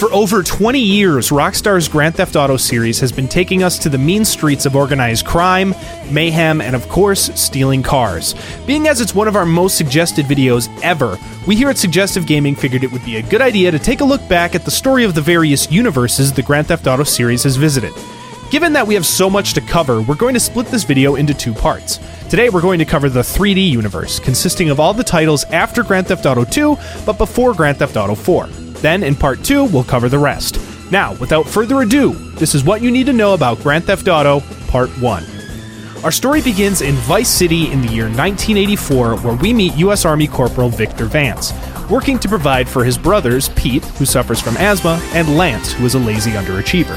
For 0.00 0.10
over 0.14 0.42
20 0.42 0.78
years, 0.80 1.28
Rockstar's 1.28 1.86
Grand 1.86 2.14
Theft 2.14 2.34
Auto 2.34 2.56
series 2.56 3.00
has 3.00 3.12
been 3.12 3.28
taking 3.28 3.62
us 3.62 3.78
to 3.80 3.90
the 3.90 3.98
mean 3.98 4.24
streets 4.24 4.64
of 4.64 4.74
organized 4.74 5.26
crime, 5.26 5.74
mayhem, 6.10 6.62
and 6.62 6.74
of 6.74 6.88
course, 6.88 7.30
stealing 7.38 7.82
cars. 7.82 8.34
Being 8.66 8.88
as 8.88 9.02
it's 9.02 9.14
one 9.14 9.28
of 9.28 9.36
our 9.36 9.44
most 9.44 9.76
suggested 9.76 10.24
videos 10.24 10.70
ever, 10.82 11.18
we 11.46 11.54
here 11.54 11.68
at 11.68 11.76
Suggestive 11.76 12.26
Gaming 12.26 12.54
figured 12.54 12.82
it 12.82 12.90
would 12.90 13.04
be 13.04 13.16
a 13.16 13.22
good 13.22 13.42
idea 13.42 13.70
to 13.70 13.78
take 13.78 14.00
a 14.00 14.04
look 14.04 14.26
back 14.26 14.54
at 14.54 14.64
the 14.64 14.70
story 14.70 15.04
of 15.04 15.14
the 15.14 15.20
various 15.20 15.70
universes 15.70 16.32
the 16.32 16.42
Grand 16.42 16.68
Theft 16.68 16.86
Auto 16.86 17.04
series 17.04 17.42
has 17.42 17.56
visited. 17.56 17.92
Given 18.50 18.72
that 18.72 18.86
we 18.86 18.94
have 18.94 19.04
so 19.04 19.28
much 19.28 19.52
to 19.52 19.60
cover, 19.60 20.00
we're 20.00 20.14
going 20.14 20.32
to 20.32 20.40
split 20.40 20.68
this 20.68 20.84
video 20.84 21.16
into 21.16 21.34
two 21.34 21.52
parts. 21.52 22.00
Today 22.30 22.48
we're 22.48 22.62
going 22.62 22.78
to 22.78 22.86
cover 22.86 23.10
the 23.10 23.20
3D 23.20 23.68
universe, 23.68 24.18
consisting 24.18 24.70
of 24.70 24.80
all 24.80 24.94
the 24.94 25.04
titles 25.04 25.44
after 25.50 25.82
Grand 25.82 26.06
Theft 26.06 26.24
Auto 26.24 26.46
2, 26.46 26.78
but 27.04 27.18
before 27.18 27.52
Grand 27.52 27.76
Theft 27.76 27.98
Auto 27.98 28.14
4. 28.14 28.48
Then, 28.80 29.02
in 29.02 29.14
part 29.14 29.44
2, 29.44 29.64
we'll 29.64 29.84
cover 29.84 30.08
the 30.08 30.18
rest. 30.18 30.58
Now, 30.90 31.14
without 31.14 31.46
further 31.46 31.82
ado, 31.82 32.14
this 32.34 32.54
is 32.54 32.64
what 32.64 32.82
you 32.82 32.90
need 32.90 33.06
to 33.06 33.12
know 33.12 33.34
about 33.34 33.60
Grand 33.62 33.84
Theft 33.84 34.08
Auto 34.08 34.40
Part 34.68 34.90
1. 35.00 35.24
Our 36.02 36.10
story 36.10 36.40
begins 36.40 36.80
in 36.80 36.94
Vice 36.94 37.28
City 37.28 37.70
in 37.70 37.82
the 37.82 37.92
year 37.92 38.06
1984, 38.06 39.18
where 39.18 39.36
we 39.36 39.52
meet 39.52 39.74
U.S. 39.76 40.06
Army 40.06 40.26
Corporal 40.26 40.70
Victor 40.70 41.04
Vance, 41.04 41.52
working 41.90 42.18
to 42.18 42.28
provide 42.28 42.68
for 42.68 42.84
his 42.84 42.96
brothers, 42.96 43.50
Pete, 43.50 43.84
who 43.84 44.06
suffers 44.06 44.40
from 44.40 44.56
asthma, 44.56 44.98
and 45.12 45.36
Lance, 45.36 45.72
who 45.72 45.84
is 45.84 45.94
a 45.94 45.98
lazy 45.98 46.30
underachiever. 46.30 46.96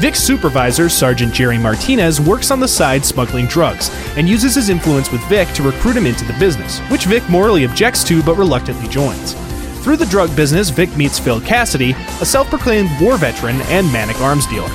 Vic's 0.00 0.20
supervisor, 0.20 0.88
Sergeant 0.88 1.34
Jerry 1.34 1.58
Martinez, 1.58 2.20
works 2.20 2.50
on 2.50 2.60
the 2.60 2.68
side 2.68 3.04
smuggling 3.04 3.46
drugs 3.46 3.90
and 4.16 4.28
uses 4.28 4.54
his 4.54 4.68
influence 4.68 5.12
with 5.12 5.20
Vic 5.28 5.48
to 5.48 5.62
recruit 5.62 5.96
him 5.96 6.06
into 6.06 6.24
the 6.24 6.38
business, 6.38 6.78
which 6.90 7.04
Vic 7.04 7.28
morally 7.28 7.64
objects 7.64 8.02
to 8.04 8.22
but 8.22 8.36
reluctantly 8.36 8.88
joins. 8.88 9.34
Through 9.82 9.96
the 9.96 10.06
drug 10.06 10.34
business, 10.36 10.70
Vic 10.70 10.94
meets 10.96 11.18
Phil 11.18 11.40
Cassidy, 11.40 11.92
a 12.20 12.26
self 12.26 12.48
proclaimed 12.48 12.90
war 13.00 13.16
veteran 13.16 13.60
and 13.62 13.90
manic 13.92 14.20
arms 14.20 14.46
dealer. 14.46 14.68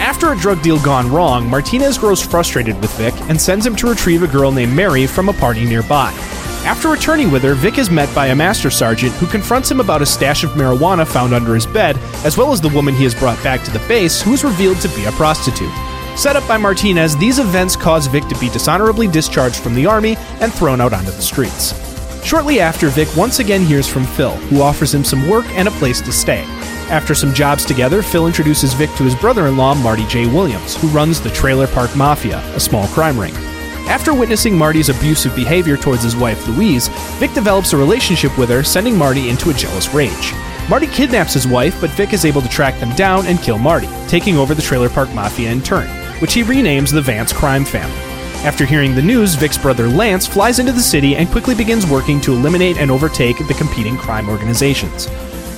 After 0.00 0.32
a 0.32 0.36
drug 0.36 0.62
deal 0.62 0.80
gone 0.80 1.10
wrong, 1.12 1.48
Martinez 1.48 1.96
grows 1.96 2.20
frustrated 2.20 2.80
with 2.80 2.92
Vic 2.96 3.14
and 3.28 3.40
sends 3.40 3.64
him 3.64 3.76
to 3.76 3.88
retrieve 3.88 4.22
a 4.22 4.26
girl 4.26 4.50
named 4.50 4.74
Mary 4.74 5.06
from 5.06 5.28
a 5.28 5.32
party 5.32 5.64
nearby. 5.64 6.10
After 6.64 6.88
returning 6.88 7.30
with 7.30 7.42
her, 7.42 7.54
Vic 7.54 7.78
is 7.78 7.90
met 7.90 8.12
by 8.14 8.28
a 8.28 8.34
master 8.34 8.70
sergeant 8.70 9.12
who 9.14 9.26
confronts 9.26 9.70
him 9.70 9.80
about 9.80 10.02
a 10.02 10.06
stash 10.06 10.44
of 10.44 10.50
marijuana 10.50 11.06
found 11.06 11.34
under 11.34 11.54
his 11.54 11.66
bed, 11.66 11.98
as 12.24 12.36
well 12.36 12.52
as 12.52 12.60
the 12.60 12.68
woman 12.68 12.94
he 12.94 13.04
has 13.04 13.14
brought 13.14 13.42
back 13.42 13.62
to 13.64 13.70
the 13.70 13.84
base, 13.88 14.22
who 14.22 14.32
is 14.32 14.44
revealed 14.44 14.80
to 14.80 14.88
be 14.90 15.04
a 15.04 15.12
prostitute. 15.12 15.72
Set 16.16 16.36
up 16.36 16.46
by 16.46 16.56
Martinez, 16.56 17.16
these 17.16 17.38
events 17.38 17.74
cause 17.74 18.06
Vic 18.06 18.26
to 18.28 18.38
be 18.38 18.48
dishonorably 18.48 19.08
discharged 19.08 19.56
from 19.56 19.74
the 19.74 19.86
army 19.86 20.16
and 20.40 20.52
thrown 20.52 20.80
out 20.80 20.92
onto 20.92 21.10
the 21.10 21.22
streets. 21.22 21.91
Shortly 22.24 22.60
after, 22.60 22.88
Vic 22.88 23.08
once 23.16 23.40
again 23.40 23.62
hears 23.62 23.88
from 23.88 24.04
Phil, 24.04 24.36
who 24.48 24.62
offers 24.62 24.94
him 24.94 25.04
some 25.04 25.28
work 25.28 25.46
and 25.50 25.68
a 25.68 25.72
place 25.72 26.00
to 26.00 26.12
stay. 26.12 26.44
After 26.88 27.14
some 27.14 27.34
jobs 27.34 27.64
together, 27.64 28.02
Phil 28.02 28.26
introduces 28.26 28.74
Vic 28.74 28.90
to 28.96 29.02
his 29.02 29.14
brother 29.14 29.48
in 29.48 29.56
law, 29.56 29.74
Marty 29.74 30.06
J. 30.06 30.26
Williams, 30.26 30.76
who 30.76 30.88
runs 30.88 31.20
the 31.20 31.30
Trailer 31.30 31.66
Park 31.66 31.94
Mafia, 31.96 32.38
a 32.54 32.60
small 32.60 32.86
crime 32.88 33.18
ring. 33.18 33.34
After 33.88 34.14
witnessing 34.14 34.56
Marty's 34.56 34.88
abusive 34.88 35.34
behavior 35.34 35.76
towards 35.76 36.02
his 36.02 36.16
wife, 36.16 36.46
Louise, 36.46 36.88
Vic 37.18 37.32
develops 37.34 37.72
a 37.72 37.76
relationship 37.76 38.36
with 38.38 38.48
her, 38.50 38.62
sending 38.62 38.96
Marty 38.96 39.28
into 39.28 39.50
a 39.50 39.54
jealous 39.54 39.92
rage. 39.92 40.32
Marty 40.68 40.86
kidnaps 40.86 41.34
his 41.34 41.48
wife, 41.48 41.78
but 41.80 41.90
Vic 41.90 42.12
is 42.12 42.24
able 42.24 42.40
to 42.40 42.48
track 42.48 42.78
them 42.78 42.94
down 42.94 43.26
and 43.26 43.40
kill 43.40 43.58
Marty, 43.58 43.88
taking 44.06 44.36
over 44.36 44.54
the 44.54 44.62
Trailer 44.62 44.88
Park 44.88 45.12
Mafia 45.12 45.50
in 45.50 45.60
turn, 45.60 45.88
which 46.20 46.34
he 46.34 46.44
renames 46.44 46.92
the 46.92 47.02
Vance 47.02 47.32
crime 47.32 47.64
family. 47.64 48.11
After 48.44 48.66
hearing 48.66 48.96
the 48.96 49.02
news, 49.02 49.36
Vic's 49.36 49.56
brother 49.56 49.88
Lance 49.88 50.26
flies 50.26 50.58
into 50.58 50.72
the 50.72 50.80
city 50.80 51.14
and 51.14 51.28
quickly 51.28 51.54
begins 51.54 51.86
working 51.86 52.20
to 52.22 52.32
eliminate 52.32 52.76
and 52.76 52.90
overtake 52.90 53.38
the 53.38 53.54
competing 53.54 53.96
crime 53.96 54.28
organizations. 54.28 55.06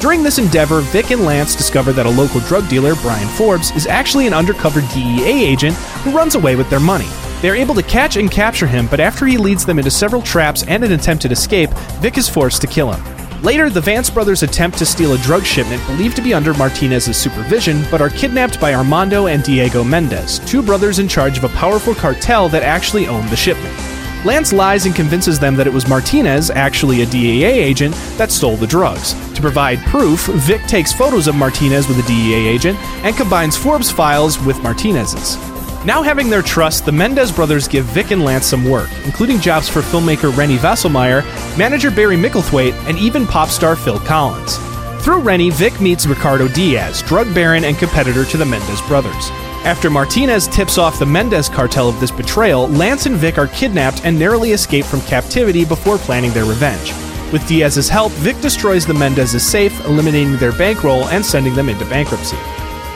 During 0.00 0.22
this 0.22 0.38
endeavor, 0.38 0.80
Vic 0.80 1.10
and 1.10 1.24
Lance 1.24 1.56
discover 1.56 1.94
that 1.94 2.04
a 2.04 2.10
local 2.10 2.40
drug 2.40 2.68
dealer, 2.68 2.94
Brian 2.96 3.26
Forbes, 3.26 3.70
is 3.70 3.86
actually 3.86 4.26
an 4.26 4.34
undercover 4.34 4.82
DEA 4.92 5.46
agent 5.46 5.74
who 6.04 6.14
runs 6.14 6.34
away 6.34 6.56
with 6.56 6.68
their 6.68 6.78
money. 6.78 7.08
They 7.40 7.48
are 7.48 7.56
able 7.56 7.74
to 7.74 7.82
catch 7.82 8.16
and 8.16 8.30
capture 8.30 8.66
him, 8.66 8.86
but 8.88 9.00
after 9.00 9.24
he 9.24 9.38
leads 9.38 9.64
them 9.64 9.78
into 9.78 9.90
several 9.90 10.20
traps 10.20 10.62
and 10.64 10.84
an 10.84 10.92
attempted 10.92 11.32
escape, 11.32 11.70
Vic 12.02 12.18
is 12.18 12.28
forced 12.28 12.60
to 12.60 12.66
kill 12.66 12.92
him. 12.92 13.13
Later, 13.44 13.68
the 13.68 13.82
Vance 13.82 14.08
brothers 14.08 14.42
attempt 14.42 14.78
to 14.78 14.86
steal 14.86 15.12
a 15.12 15.18
drug 15.18 15.44
shipment 15.44 15.86
believed 15.86 16.16
to 16.16 16.22
be 16.22 16.32
under 16.32 16.54
Martinez's 16.54 17.18
supervision, 17.18 17.84
but 17.90 18.00
are 18.00 18.08
kidnapped 18.08 18.58
by 18.58 18.72
Armando 18.72 19.26
and 19.26 19.42
Diego 19.44 19.84
Mendez, 19.84 20.38
two 20.50 20.62
brothers 20.62 20.98
in 20.98 21.06
charge 21.06 21.36
of 21.36 21.44
a 21.44 21.50
powerful 21.50 21.94
cartel 21.94 22.48
that 22.48 22.62
actually 22.62 23.06
owned 23.06 23.28
the 23.28 23.36
shipment. 23.36 23.76
Lance 24.24 24.54
lies 24.54 24.86
and 24.86 24.96
convinces 24.96 25.38
them 25.38 25.56
that 25.56 25.66
it 25.66 25.72
was 25.74 25.86
Martinez, 25.86 26.48
actually 26.48 27.02
a 27.02 27.06
DEA 27.06 27.44
agent, 27.44 27.94
that 28.16 28.32
stole 28.32 28.56
the 28.56 28.66
drugs. 28.66 29.12
To 29.34 29.42
provide 29.42 29.78
proof, 29.80 30.24
Vic 30.24 30.62
takes 30.62 30.94
photos 30.94 31.26
of 31.26 31.34
Martinez 31.34 31.86
with 31.86 31.98
a 31.98 32.08
DEA 32.08 32.48
agent 32.48 32.78
and 33.04 33.14
combines 33.14 33.58
Forbes' 33.58 33.90
files 33.90 34.40
with 34.40 34.62
Martinez's. 34.62 35.53
Now 35.84 36.02
having 36.02 36.30
their 36.30 36.40
trust, 36.40 36.86
the 36.86 36.92
Mendez 36.92 37.30
brothers 37.30 37.68
give 37.68 37.84
Vic 37.84 38.10
and 38.10 38.24
Lance 38.24 38.46
some 38.46 38.64
work, 38.64 38.88
including 39.04 39.38
jobs 39.38 39.68
for 39.68 39.80
filmmaker 39.80 40.34
Reni 40.34 40.56
Wassulmaier, 40.56 41.22
manager 41.58 41.90
Barry 41.90 42.16
Micklethwaite, 42.16 42.72
and 42.88 42.98
even 42.98 43.26
pop 43.26 43.50
star 43.50 43.76
Phil 43.76 43.98
Collins. 43.98 44.56
Through 45.04 45.20
Reni, 45.20 45.50
Vic 45.50 45.78
meets 45.82 46.06
Ricardo 46.06 46.48
Diaz, 46.48 47.02
drug 47.02 47.32
baron 47.34 47.64
and 47.64 47.76
competitor 47.76 48.24
to 48.24 48.38
the 48.38 48.46
Mendez 48.46 48.80
brothers. 48.88 49.28
After 49.66 49.90
Martinez 49.90 50.48
tips 50.48 50.78
off 50.78 50.98
the 50.98 51.04
Mendez 51.04 51.50
cartel 51.50 51.90
of 51.90 52.00
this 52.00 52.10
betrayal, 52.10 52.66
Lance 52.68 53.04
and 53.04 53.16
Vic 53.16 53.36
are 53.36 53.48
kidnapped 53.48 54.06
and 54.06 54.18
narrowly 54.18 54.52
escape 54.52 54.86
from 54.86 55.02
captivity 55.02 55.66
before 55.66 55.98
planning 55.98 56.30
their 56.32 56.46
revenge. 56.46 56.94
With 57.30 57.46
Diaz's 57.46 57.90
help, 57.90 58.12
Vic 58.12 58.40
destroys 58.40 58.86
the 58.86 58.94
Mendez's 58.94 59.46
safe, 59.46 59.78
eliminating 59.84 60.38
their 60.38 60.52
bankroll 60.52 61.08
and 61.08 61.24
sending 61.24 61.54
them 61.54 61.68
into 61.68 61.84
bankruptcy. 61.86 62.38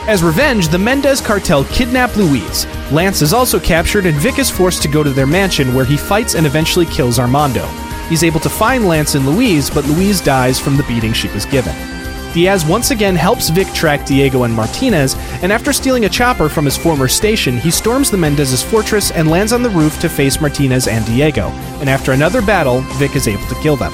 As 0.09 0.23
revenge, 0.23 0.69
the 0.69 0.79
Mendez 0.79 1.21
cartel 1.21 1.65
kidnap 1.65 2.15
Louise. 2.15 2.65
Lance 2.91 3.21
is 3.21 3.31
also 3.31 3.59
captured, 3.59 4.07
and 4.07 4.17
Vic 4.17 4.39
is 4.39 4.49
forced 4.49 4.81
to 4.81 4.87
go 4.87 5.03
to 5.03 5.11
their 5.11 5.27
mansion 5.27 5.71
where 5.71 5.85
he 5.85 5.97
fights 5.97 6.33
and 6.33 6.47
eventually 6.47 6.87
kills 6.87 7.19
Armando. 7.19 7.63
He's 8.09 8.23
able 8.23 8.39
to 8.39 8.49
find 8.49 8.87
Lance 8.87 9.13
and 9.13 9.23
Louise, 9.27 9.69
but 9.69 9.85
Louise 9.85 10.19
dies 10.19 10.59
from 10.59 10.77
the 10.77 10.83
beating 10.85 11.13
she 11.13 11.27
was 11.27 11.45
given. 11.45 11.75
Diaz 12.33 12.65
once 12.65 12.89
again 12.89 13.15
helps 13.15 13.49
Vic 13.49 13.67
track 13.75 14.03
Diego 14.07 14.45
and 14.45 14.53
Martinez, 14.55 15.15
and 15.43 15.53
after 15.53 15.71
stealing 15.71 16.05
a 16.05 16.09
chopper 16.09 16.49
from 16.49 16.65
his 16.65 16.75
former 16.75 17.07
station, 17.07 17.59
he 17.59 17.69
storms 17.69 18.09
the 18.09 18.17
Mendez's 18.17 18.63
fortress 18.63 19.11
and 19.11 19.29
lands 19.29 19.53
on 19.53 19.61
the 19.61 19.69
roof 19.69 19.99
to 19.99 20.09
face 20.09 20.41
Martinez 20.41 20.87
and 20.87 21.05
Diego. 21.05 21.49
And 21.81 21.87
after 21.87 22.13
another 22.13 22.41
battle, 22.41 22.81
Vic 22.97 23.15
is 23.15 23.27
able 23.27 23.45
to 23.45 23.61
kill 23.61 23.75
them. 23.75 23.93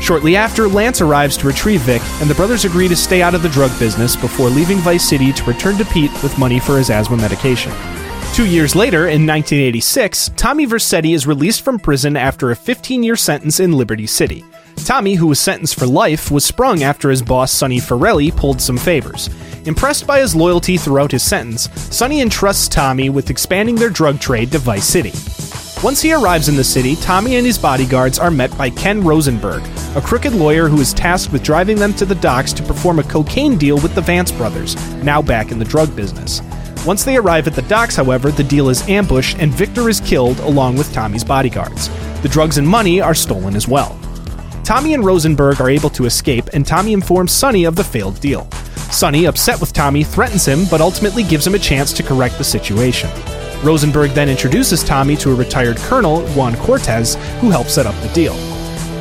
Shortly 0.00 0.36
after, 0.36 0.68
Lance 0.68 1.00
arrives 1.00 1.36
to 1.38 1.46
retrieve 1.46 1.80
Vic, 1.82 2.02
and 2.20 2.30
the 2.30 2.34
brothers 2.34 2.64
agree 2.64 2.88
to 2.88 2.96
stay 2.96 3.20
out 3.20 3.34
of 3.34 3.42
the 3.42 3.48
drug 3.48 3.76
business 3.78 4.16
before 4.16 4.48
leaving 4.48 4.78
Vice 4.78 5.08
City 5.08 5.32
to 5.32 5.44
return 5.44 5.76
to 5.76 5.84
Pete 5.84 6.12
with 6.22 6.38
money 6.38 6.60
for 6.60 6.78
his 6.78 6.90
asthma 6.90 7.16
medication. 7.16 7.72
Two 8.32 8.46
years 8.46 8.76
later, 8.76 9.08
in 9.08 9.26
1986, 9.26 10.30
Tommy 10.36 10.66
Vercetti 10.66 11.12
is 11.12 11.26
released 11.26 11.62
from 11.62 11.78
prison 11.80 12.16
after 12.16 12.50
a 12.50 12.56
15 12.56 13.02
year 13.02 13.16
sentence 13.16 13.58
in 13.58 13.72
Liberty 13.72 14.06
City. 14.06 14.44
Tommy, 14.76 15.14
who 15.16 15.26
was 15.26 15.40
sentenced 15.40 15.76
for 15.76 15.86
life, 15.86 16.30
was 16.30 16.44
sprung 16.44 16.84
after 16.84 17.10
his 17.10 17.20
boss 17.20 17.50
Sonny 17.50 17.80
Forelli 17.80 18.30
pulled 18.30 18.60
some 18.60 18.78
favors. 18.78 19.28
Impressed 19.66 20.06
by 20.06 20.20
his 20.20 20.36
loyalty 20.36 20.76
throughout 20.76 21.10
his 21.10 21.22
sentence, 21.24 21.68
Sonny 21.94 22.20
entrusts 22.20 22.68
Tommy 22.68 23.10
with 23.10 23.28
expanding 23.28 23.74
their 23.74 23.90
drug 23.90 24.20
trade 24.20 24.52
to 24.52 24.58
Vice 24.58 24.86
City. 24.86 25.12
Once 25.84 26.02
he 26.02 26.12
arrives 26.12 26.48
in 26.48 26.56
the 26.56 26.64
city, 26.64 26.96
Tommy 26.96 27.36
and 27.36 27.46
his 27.46 27.56
bodyguards 27.56 28.18
are 28.18 28.32
met 28.32 28.56
by 28.58 28.68
Ken 28.68 29.00
Rosenberg, 29.00 29.62
a 29.94 30.00
crooked 30.00 30.32
lawyer 30.32 30.66
who 30.66 30.80
is 30.80 30.92
tasked 30.92 31.32
with 31.32 31.44
driving 31.44 31.78
them 31.78 31.94
to 31.94 32.04
the 32.04 32.16
docks 32.16 32.52
to 32.52 32.64
perform 32.64 32.98
a 32.98 33.04
cocaine 33.04 33.56
deal 33.56 33.76
with 33.76 33.94
the 33.94 34.00
Vance 34.00 34.32
brothers, 34.32 34.74
now 35.04 35.22
back 35.22 35.52
in 35.52 35.58
the 35.60 35.64
drug 35.64 35.94
business. 35.94 36.42
Once 36.84 37.04
they 37.04 37.16
arrive 37.16 37.46
at 37.46 37.54
the 37.54 37.62
docks, 37.62 37.94
however, 37.94 38.32
the 38.32 38.42
deal 38.42 38.70
is 38.70 38.86
ambushed 38.88 39.38
and 39.38 39.54
Victor 39.54 39.88
is 39.88 40.00
killed 40.00 40.40
along 40.40 40.76
with 40.76 40.92
Tommy's 40.92 41.22
bodyguards. 41.22 41.88
The 42.22 42.28
drugs 42.28 42.58
and 42.58 42.66
money 42.66 43.00
are 43.00 43.14
stolen 43.14 43.54
as 43.54 43.68
well. 43.68 43.96
Tommy 44.64 44.94
and 44.94 45.04
Rosenberg 45.04 45.60
are 45.60 45.70
able 45.70 45.90
to 45.90 46.06
escape, 46.06 46.48
and 46.54 46.66
Tommy 46.66 46.92
informs 46.92 47.30
Sonny 47.30 47.64
of 47.64 47.76
the 47.76 47.84
failed 47.84 48.18
deal. 48.20 48.50
Sonny, 48.90 49.26
upset 49.26 49.60
with 49.60 49.72
Tommy, 49.72 50.02
threatens 50.02 50.44
him, 50.44 50.64
but 50.72 50.80
ultimately 50.80 51.22
gives 51.22 51.46
him 51.46 51.54
a 51.54 51.58
chance 51.58 51.92
to 51.92 52.02
correct 52.02 52.36
the 52.36 52.44
situation. 52.44 53.10
Rosenberg 53.62 54.12
then 54.12 54.28
introduces 54.28 54.84
Tommy 54.84 55.16
to 55.16 55.32
a 55.32 55.34
retired 55.34 55.76
colonel, 55.78 56.26
Juan 56.28 56.56
Cortez, 56.56 57.16
who 57.40 57.50
helps 57.50 57.74
set 57.74 57.86
up 57.86 57.94
the 58.02 58.12
deal. 58.14 58.34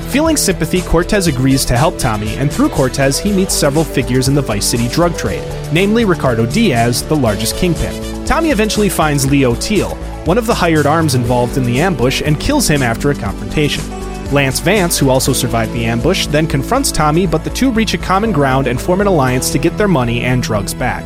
Feeling 0.09 0.37
sympathy, 0.37 0.81
Cortez 0.81 1.27
agrees 1.27 1.65
to 1.65 1.77
help 1.77 1.97
Tommy, 1.99 2.35
and 2.37 2.51
through 2.51 2.69
Cortez, 2.69 3.19
he 3.19 3.31
meets 3.31 3.53
several 3.53 3.83
figures 3.83 4.27
in 4.29 4.35
the 4.35 4.41
Vice 4.41 4.65
City 4.65 4.87
drug 4.87 5.17
trade, 5.17 5.43
namely 5.73 6.05
Ricardo 6.05 6.45
Diaz, 6.45 7.03
the 7.03 7.15
largest 7.15 7.55
kingpin. 7.57 8.25
Tommy 8.25 8.49
eventually 8.49 8.89
finds 8.89 9.29
Leo 9.29 9.53
Teal, 9.55 9.95
one 10.25 10.37
of 10.37 10.47
the 10.47 10.55
hired 10.55 10.85
arms 10.85 11.13
involved 11.13 11.57
in 11.57 11.63
the 11.63 11.79
ambush, 11.79 12.21
and 12.21 12.39
kills 12.39 12.67
him 12.67 12.81
after 12.81 13.11
a 13.11 13.15
confrontation. 13.15 13.83
Lance 14.33 14.59
Vance, 14.59 14.97
who 14.97 15.09
also 15.09 15.33
survived 15.33 15.73
the 15.73 15.85
ambush, 15.85 16.25
then 16.27 16.47
confronts 16.47 16.91
Tommy, 16.91 17.27
but 17.27 17.43
the 17.43 17.49
two 17.49 17.71
reach 17.71 17.93
a 17.93 17.97
common 17.97 18.31
ground 18.31 18.67
and 18.67 18.81
form 18.81 19.01
an 19.01 19.07
alliance 19.07 19.51
to 19.51 19.59
get 19.59 19.77
their 19.77 19.87
money 19.87 20.21
and 20.21 20.41
drugs 20.41 20.73
back. 20.73 21.05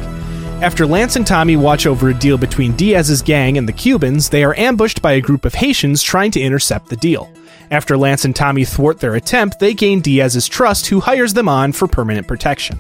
After 0.61 0.85
Lance 0.85 1.15
and 1.15 1.25
Tommy 1.25 1.55
watch 1.55 1.87
over 1.87 2.09
a 2.09 2.13
deal 2.13 2.37
between 2.37 2.75
Diaz's 2.75 3.23
gang 3.23 3.57
and 3.57 3.67
the 3.67 3.73
Cubans, 3.73 4.29
they 4.29 4.43
are 4.43 4.55
ambushed 4.59 5.01
by 5.01 5.13
a 5.13 5.19
group 5.19 5.43
of 5.43 5.55
Haitians 5.55 6.03
trying 6.03 6.29
to 6.31 6.39
intercept 6.39 6.87
the 6.87 6.95
deal. 6.97 7.31
After 7.71 7.97
Lance 7.97 8.25
and 8.25 8.35
Tommy 8.35 8.63
thwart 8.63 8.99
their 8.99 9.15
attempt, 9.15 9.59
they 9.59 9.73
gain 9.73 10.01
Diaz's 10.01 10.47
trust, 10.47 10.85
who 10.85 10.99
hires 10.99 11.33
them 11.33 11.49
on 11.49 11.71
for 11.71 11.87
permanent 11.87 12.27
protection. 12.27 12.79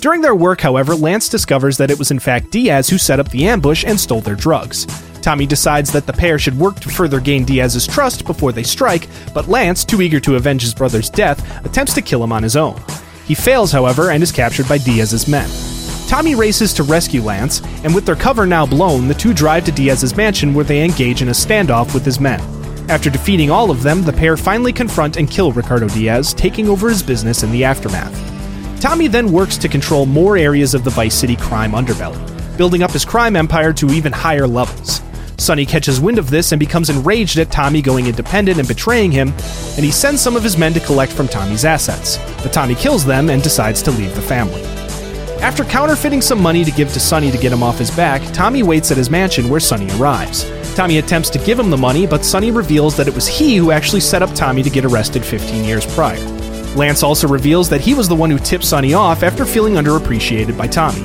During 0.00 0.22
their 0.22 0.34
work, 0.34 0.62
however, 0.62 0.94
Lance 0.94 1.28
discovers 1.28 1.76
that 1.76 1.90
it 1.90 1.98
was 1.98 2.10
in 2.10 2.18
fact 2.18 2.50
Diaz 2.50 2.88
who 2.88 2.96
set 2.96 3.20
up 3.20 3.28
the 3.28 3.46
ambush 3.46 3.84
and 3.84 4.00
stole 4.00 4.22
their 4.22 4.34
drugs. 4.34 4.86
Tommy 5.20 5.44
decides 5.44 5.92
that 5.92 6.06
the 6.06 6.14
pair 6.14 6.38
should 6.38 6.58
work 6.58 6.80
to 6.80 6.88
further 6.88 7.20
gain 7.20 7.44
Diaz's 7.44 7.86
trust 7.86 8.24
before 8.24 8.52
they 8.52 8.62
strike, 8.62 9.06
but 9.34 9.48
Lance, 9.48 9.84
too 9.84 10.00
eager 10.00 10.20
to 10.20 10.36
avenge 10.36 10.62
his 10.62 10.72
brother's 10.72 11.10
death, 11.10 11.62
attempts 11.66 11.92
to 11.92 12.00
kill 12.00 12.24
him 12.24 12.32
on 12.32 12.42
his 12.42 12.56
own. 12.56 12.80
He 13.26 13.34
fails, 13.34 13.70
however, 13.70 14.12
and 14.12 14.22
is 14.22 14.32
captured 14.32 14.66
by 14.66 14.78
Diaz's 14.78 15.28
men. 15.28 15.50
Tommy 16.08 16.34
races 16.34 16.72
to 16.72 16.82
rescue 16.82 17.20
Lance, 17.20 17.60
and 17.84 17.94
with 17.94 18.06
their 18.06 18.16
cover 18.16 18.46
now 18.46 18.64
blown, 18.64 19.08
the 19.08 19.14
two 19.14 19.34
drive 19.34 19.66
to 19.66 19.72
Diaz's 19.72 20.16
mansion 20.16 20.54
where 20.54 20.64
they 20.64 20.82
engage 20.82 21.20
in 21.20 21.28
a 21.28 21.32
standoff 21.32 21.92
with 21.92 22.02
his 22.02 22.18
men. 22.18 22.40
After 22.88 23.10
defeating 23.10 23.50
all 23.50 23.70
of 23.70 23.82
them, 23.82 24.02
the 24.02 24.12
pair 24.14 24.38
finally 24.38 24.72
confront 24.72 25.18
and 25.18 25.30
kill 25.30 25.52
Ricardo 25.52 25.86
Diaz, 25.88 26.32
taking 26.32 26.66
over 26.66 26.88
his 26.88 27.02
business 27.02 27.42
in 27.42 27.52
the 27.52 27.62
aftermath. 27.62 28.80
Tommy 28.80 29.06
then 29.06 29.30
works 29.30 29.58
to 29.58 29.68
control 29.68 30.06
more 30.06 30.38
areas 30.38 30.72
of 30.72 30.82
the 30.82 30.88
Vice 30.88 31.14
City 31.14 31.36
crime 31.36 31.72
underbelly, 31.72 32.56
building 32.56 32.82
up 32.82 32.92
his 32.92 33.04
crime 33.04 33.36
empire 33.36 33.74
to 33.74 33.90
even 33.90 34.10
higher 34.10 34.46
levels. 34.46 35.02
Sonny 35.36 35.66
catches 35.66 36.00
wind 36.00 36.18
of 36.18 36.30
this 36.30 36.52
and 36.52 36.58
becomes 36.58 36.88
enraged 36.88 37.38
at 37.38 37.50
Tommy 37.50 37.82
going 37.82 38.06
independent 38.06 38.58
and 38.58 38.66
betraying 38.66 39.12
him, 39.12 39.28
and 39.76 39.84
he 39.84 39.90
sends 39.90 40.22
some 40.22 40.36
of 40.36 40.42
his 40.42 40.56
men 40.56 40.72
to 40.72 40.80
collect 40.80 41.12
from 41.12 41.28
Tommy's 41.28 41.66
assets. 41.66 42.16
But 42.42 42.54
Tommy 42.54 42.76
kills 42.76 43.04
them 43.04 43.28
and 43.28 43.42
decides 43.42 43.82
to 43.82 43.90
leave 43.90 44.14
the 44.14 44.22
family. 44.22 44.77
After 45.40 45.64
counterfeiting 45.64 46.20
some 46.20 46.42
money 46.42 46.64
to 46.64 46.70
give 46.72 46.92
to 46.92 47.00
Sonny 47.00 47.30
to 47.30 47.38
get 47.38 47.52
him 47.52 47.62
off 47.62 47.78
his 47.78 47.92
back, 47.92 48.20
Tommy 48.32 48.64
waits 48.64 48.90
at 48.90 48.96
his 48.96 49.08
mansion 49.08 49.48
where 49.48 49.60
Sonny 49.60 49.88
arrives. 49.98 50.44
Tommy 50.74 50.98
attempts 50.98 51.30
to 51.30 51.38
give 51.38 51.58
him 51.58 51.70
the 51.70 51.76
money, 51.76 52.08
but 52.08 52.24
Sonny 52.24 52.50
reveals 52.50 52.96
that 52.96 53.06
it 53.06 53.14
was 53.14 53.28
he 53.28 53.56
who 53.56 53.70
actually 53.70 54.00
set 54.00 54.20
up 54.20 54.34
Tommy 54.34 54.64
to 54.64 54.70
get 54.70 54.84
arrested 54.84 55.24
15 55.24 55.64
years 55.64 55.86
prior. 55.94 56.18
Lance 56.74 57.04
also 57.04 57.28
reveals 57.28 57.68
that 57.68 57.80
he 57.80 57.94
was 57.94 58.08
the 58.08 58.16
one 58.16 58.30
who 58.30 58.38
tipped 58.38 58.64
Sonny 58.64 58.94
off 58.94 59.22
after 59.22 59.44
feeling 59.44 59.74
underappreciated 59.74 60.58
by 60.58 60.66
Tommy. 60.66 61.02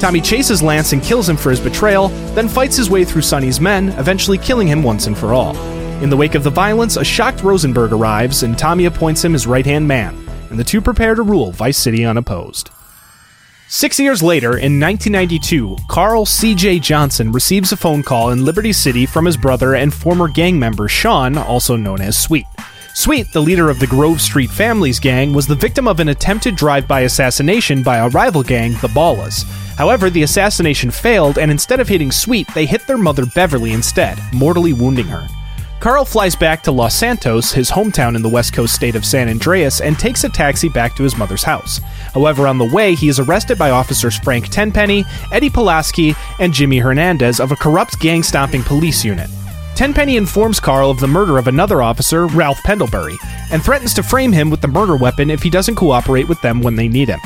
Tommy 0.00 0.22
chases 0.22 0.62
Lance 0.62 0.94
and 0.94 1.02
kills 1.02 1.28
him 1.28 1.36
for 1.36 1.50
his 1.50 1.60
betrayal, 1.60 2.08
then 2.34 2.48
fights 2.48 2.76
his 2.76 2.90
way 2.90 3.04
through 3.04 3.22
Sonny's 3.22 3.60
men, 3.60 3.90
eventually 3.90 4.38
killing 4.38 4.66
him 4.66 4.82
once 4.82 5.06
and 5.06 5.16
for 5.16 5.34
all. 5.34 5.56
In 6.02 6.08
the 6.10 6.16
wake 6.16 6.34
of 6.34 6.42
the 6.42 6.50
violence, 6.50 6.96
a 6.96 7.04
shocked 7.04 7.42
Rosenberg 7.42 7.92
arrives, 7.92 8.42
and 8.42 8.58
Tommy 8.58 8.86
appoints 8.86 9.22
him 9.22 9.34
his 9.34 9.46
right 9.46 9.64
hand 9.64 9.86
man, 9.86 10.16
and 10.50 10.58
the 10.58 10.64
two 10.64 10.80
prepare 10.80 11.14
to 11.14 11.22
rule 11.22 11.52
Vice 11.52 11.78
City 11.78 12.04
unopposed. 12.04 12.70
Six 13.74 13.98
years 13.98 14.22
later, 14.22 14.58
in 14.58 14.78
1992, 14.78 15.78
Carl 15.88 16.26
C.J. 16.26 16.80
Johnson 16.80 17.32
receives 17.32 17.72
a 17.72 17.76
phone 17.78 18.02
call 18.02 18.28
in 18.28 18.44
Liberty 18.44 18.70
City 18.70 19.06
from 19.06 19.24
his 19.24 19.38
brother 19.38 19.76
and 19.76 19.94
former 19.94 20.28
gang 20.28 20.58
member 20.58 20.88
Sean, 20.88 21.38
also 21.38 21.74
known 21.74 22.02
as 22.02 22.18
Sweet. 22.18 22.44
Sweet, 22.92 23.32
the 23.32 23.40
leader 23.40 23.70
of 23.70 23.78
the 23.78 23.86
Grove 23.86 24.20
Street 24.20 24.50
Families 24.50 25.00
gang, 25.00 25.32
was 25.32 25.46
the 25.46 25.54
victim 25.54 25.88
of 25.88 26.00
an 26.00 26.10
attempted 26.10 26.54
drive 26.54 26.86
by 26.86 27.00
assassination 27.00 27.82
by 27.82 27.96
a 27.96 28.10
rival 28.10 28.42
gang, 28.42 28.72
the 28.82 28.88
Ballas. 28.88 29.44
However, 29.78 30.10
the 30.10 30.24
assassination 30.24 30.90
failed, 30.90 31.38
and 31.38 31.50
instead 31.50 31.80
of 31.80 31.88
hitting 31.88 32.12
Sweet, 32.12 32.48
they 32.54 32.66
hit 32.66 32.86
their 32.86 32.98
mother 32.98 33.24
Beverly 33.24 33.72
instead, 33.72 34.18
mortally 34.34 34.74
wounding 34.74 35.06
her. 35.06 35.26
Carl 35.82 36.04
flies 36.04 36.36
back 36.36 36.62
to 36.62 36.70
Los 36.70 36.94
Santos, 36.94 37.50
his 37.50 37.68
hometown 37.68 38.14
in 38.14 38.22
the 38.22 38.28
west 38.28 38.52
coast 38.52 38.72
state 38.72 38.94
of 38.94 39.04
San 39.04 39.28
Andreas, 39.28 39.80
and 39.80 39.98
takes 39.98 40.22
a 40.22 40.28
taxi 40.28 40.68
back 40.68 40.94
to 40.94 41.02
his 41.02 41.16
mother's 41.16 41.42
house. 41.42 41.78
However, 42.14 42.46
on 42.46 42.56
the 42.56 42.72
way, 42.72 42.94
he 42.94 43.08
is 43.08 43.18
arrested 43.18 43.58
by 43.58 43.70
officers 43.70 44.16
Frank 44.16 44.48
Tenpenny, 44.48 45.04
Eddie 45.32 45.50
Pulaski, 45.50 46.14
and 46.38 46.54
Jimmy 46.54 46.78
Hernandez 46.78 47.40
of 47.40 47.50
a 47.50 47.56
corrupt 47.56 47.98
gang 47.98 48.22
stomping 48.22 48.62
police 48.62 49.04
unit. 49.04 49.28
Tenpenny 49.74 50.16
informs 50.16 50.60
Carl 50.60 50.88
of 50.88 51.00
the 51.00 51.08
murder 51.08 51.36
of 51.36 51.48
another 51.48 51.82
officer, 51.82 52.28
Ralph 52.28 52.62
Pendlebury, 52.62 53.16
and 53.50 53.60
threatens 53.60 53.92
to 53.94 54.04
frame 54.04 54.30
him 54.30 54.50
with 54.50 54.60
the 54.60 54.68
murder 54.68 54.94
weapon 54.94 55.30
if 55.30 55.42
he 55.42 55.50
doesn't 55.50 55.74
cooperate 55.74 56.28
with 56.28 56.40
them 56.42 56.62
when 56.62 56.76
they 56.76 56.86
need 56.86 57.08
him. 57.08 57.18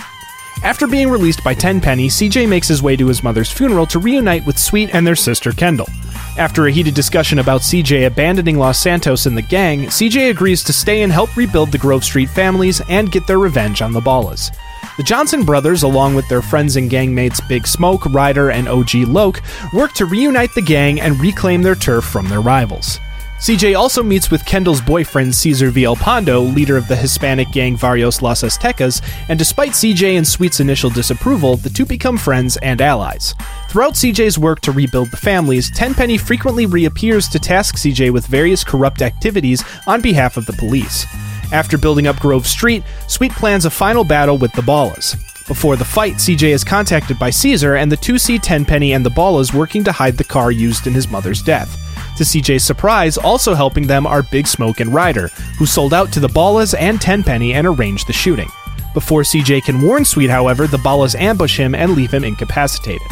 After 0.63 0.87
being 0.87 1.11
released 1.11 1.45
by 1.45 1.53
Tenpenny, 1.53 2.09
CJ 2.09 2.49
makes 2.49 2.69
his 2.69 2.83
way 2.83 2.97
to 2.97 3.07
his 3.07 3.23
mother's 3.23 3.53
funeral 3.53 3.85
to 3.89 3.99
reunite 3.99 4.47
with 4.47 4.59
Sweet 4.59 4.95
and 4.95 5.07
their 5.07 5.15
sister 5.15 5.51
Kendl. 5.51 5.91
After 6.39 6.67
a 6.67 6.71
heated 6.71 6.93
discussion 6.93 7.39
about 7.39 7.63
CJ 7.63 8.07
abandoning 8.07 8.59
Los 8.59 8.79
Santos 8.79 9.25
and 9.25 9.35
the 9.35 9.43
gang, 9.43 9.85
CJ 9.85 10.29
agrees 10.29 10.63
to 10.65 10.73
stay 10.73 11.01
and 11.01 11.11
help 11.11 11.35
rebuild 11.35 11.73
the 11.73 11.79
Grove 11.79 12.05
Street 12.05 12.29
families 12.29 12.83
and 12.91 13.11
get 13.11 13.27
their 13.27 13.39
revenge 13.39 13.81
on 13.81 13.93
the 13.93 14.01
Ballas. 14.01 14.55
The 14.99 15.03
Johnson 15.03 15.45
brothers, 15.45 15.83
along 15.83 16.15
with 16.15 16.29
their 16.29 16.43
friends 16.43 16.77
and 16.77 16.91
gangmates 16.91 17.47
Big 17.49 17.67
Smoke, 17.67 18.05
Ryder, 18.05 18.51
and 18.51 18.69
OG 18.69 18.95
Loc, 19.07 19.43
work 19.73 19.95
to 19.95 20.05
reunite 20.05 20.55
the 20.55 20.61
gang 20.61 21.01
and 21.01 21.19
reclaim 21.19 21.63
their 21.63 21.75
turf 21.75 22.05
from 22.05 22.29
their 22.29 22.43
rivals. 22.43 23.01
CJ 23.39 23.79
also 23.79 24.03
meets 24.03 24.31
with 24.31 24.47
Kendall's 24.47 24.81
boyfriend 24.81 25.35
Cesar 25.35 25.71
Vialpando, 25.71 26.55
leader 26.55 26.79
of 26.79 26.89
the 26.89 26.97
Hispanic 26.97 27.53
gang 27.53 27.77
Varrios 27.77 28.23
Los 28.23 28.43
Aztecas, 28.43 29.03
and 29.29 29.39
despite 29.39 29.73
CJ 29.73 30.17
and 30.17 30.27
Sweet's 30.27 30.61
initial 30.61 30.89
disapproval, 30.89 31.57
the 31.57 31.69
two 31.69 31.85
become 31.85 32.17
friends 32.17 32.57
and 32.59 32.81
allies. 32.81 33.35
Throughout 33.69 33.93
CJ's 33.93 34.39
work 34.39 34.61
to 34.61 34.73
rebuild 34.73 35.11
the 35.11 35.19
families, 35.19 35.71
Tenpenny 35.71 36.17
frequently 36.17 36.65
reappears 36.65 37.29
to 37.29 37.39
task 37.39 37.77
CJ 37.77 38.11
with 38.11 38.27
various 38.27 38.65
corrupt 38.65 39.03
activities 39.03 39.63
on 39.87 40.01
behalf 40.01 40.39
of 40.39 40.47
the 40.47 40.55
police. 40.55 41.05
After 41.53 41.77
building 41.77 42.07
up 42.07 42.19
Grove 42.19 42.47
Street, 42.47 42.85
Sweet 43.07 43.33
plans 43.33 43.67
a 43.67 43.71
final 43.71 44.03
battle 44.03 44.39
with 44.39 44.53
the 44.53 44.63
Ballas. 44.63 45.15
Before 45.47 45.77
the 45.77 45.85
fight, 45.85 46.15
CJ 46.15 46.49
is 46.49 46.65
contacted 46.65 47.21
by 47.21 47.31
Cesar, 47.31 47.77
and 47.77 47.91
the 47.91 47.97
two 47.97 48.19
see 48.19 48.37
Tenpenny 48.37 48.95
and 48.95 49.07
the 49.07 49.11
Ballas 49.11 49.55
working 49.55 49.85
to 49.85 49.93
hide 49.93 50.17
the 50.17 50.25
car 50.25 50.51
used 50.51 50.89
in 50.89 50.93
his 50.93 51.09
mother's 51.09 51.41
death. 51.41 51.79
To 52.17 52.25
CJ's 52.25 52.65
surprise, 52.65 53.17
also 53.17 53.55
helping 53.55 53.87
them 53.87 54.09
are 54.09 54.25
Big 54.25 54.49
Smoke 54.49 54.81
and 54.81 54.93
Ryder, 54.93 55.29
who 55.59 55.67
sold 55.67 55.95
out 55.95 56.13
to 56.13 56.21
the 56.21 56.29
Ballas 56.29 56.75
and 56.77 57.01
Tenpenny 57.01 57.55
and 57.55 57.67
arranged 57.67 58.09
the 58.09 58.13
shooting. 58.13 58.49
Before 58.93 59.23
CJ 59.23 59.65
can 59.65 59.83
warn 59.83 60.05
Sweet, 60.05 60.31
however, 60.31 60.67
the 60.67 60.79
Ballas 60.79 61.15
ambush 61.15 61.59
him 61.59 61.77
and 61.77 61.93
leave 61.93 62.13
him 62.13 62.25
incapacitated. 62.25 63.07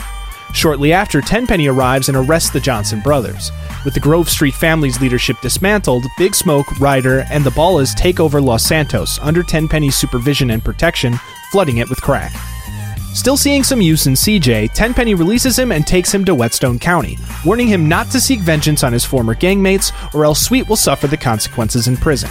Shortly 0.55 0.93
after, 0.93 1.21
Tenpenny 1.21 1.69
arrives 1.69 2.09
and 2.09 2.17
arrests 2.17 2.51
the 2.51 2.61
Johnson 2.61 3.01
brothers. 3.01 3.53
With 3.85 3.95
the 3.95 4.01
Grove 4.01 4.31
Street 4.31 4.55
family's 4.55 5.01
leadership 5.01 5.41
dismantled, 5.41 6.07
Big 6.17 6.35
Smoke, 6.35 6.81
Ryder, 6.81 7.27
and 7.31 7.45
the 7.45 7.51
Ballas 7.51 7.95
take 7.95 8.19
over 8.19 8.41
Los 8.41 8.65
Santos 8.65 9.19
under 9.21 9.43
Tenpenny's 9.43 9.97
supervision 9.97 10.51
and 10.51 10.65
protection, 10.65 11.19
flooding 11.55 11.77
it 11.77 11.89
with 11.89 12.03
crack. 12.03 12.33
Still 13.15 13.37
seeing 13.37 13.63
some 13.63 13.81
use 13.81 14.09
in 14.09 14.15
CJ, 14.15 14.73
Tenpenny 14.73 15.15
releases 15.15 15.57
him 15.57 15.71
and 15.71 15.87
takes 15.87 16.13
him 16.13 16.25
to 16.25 16.35
Whetstone 16.35 16.81
County, 16.81 17.17
warning 17.45 17.69
him 17.69 17.89
not 17.89 18.11
to 18.11 18.21
seek 18.21 18.41
vengeance 18.41 18.83
on 18.83 18.93
his 18.93 19.05
former 19.05 19.37
gangmates, 19.37 19.93
or 20.13 20.25
else 20.25 20.43
Sweet 20.43 20.69
will 20.69 20.75
suffer 20.75 21.07
the 21.07 21.17
consequences 21.17 21.87
in 21.87 21.97
prison. 21.97 22.29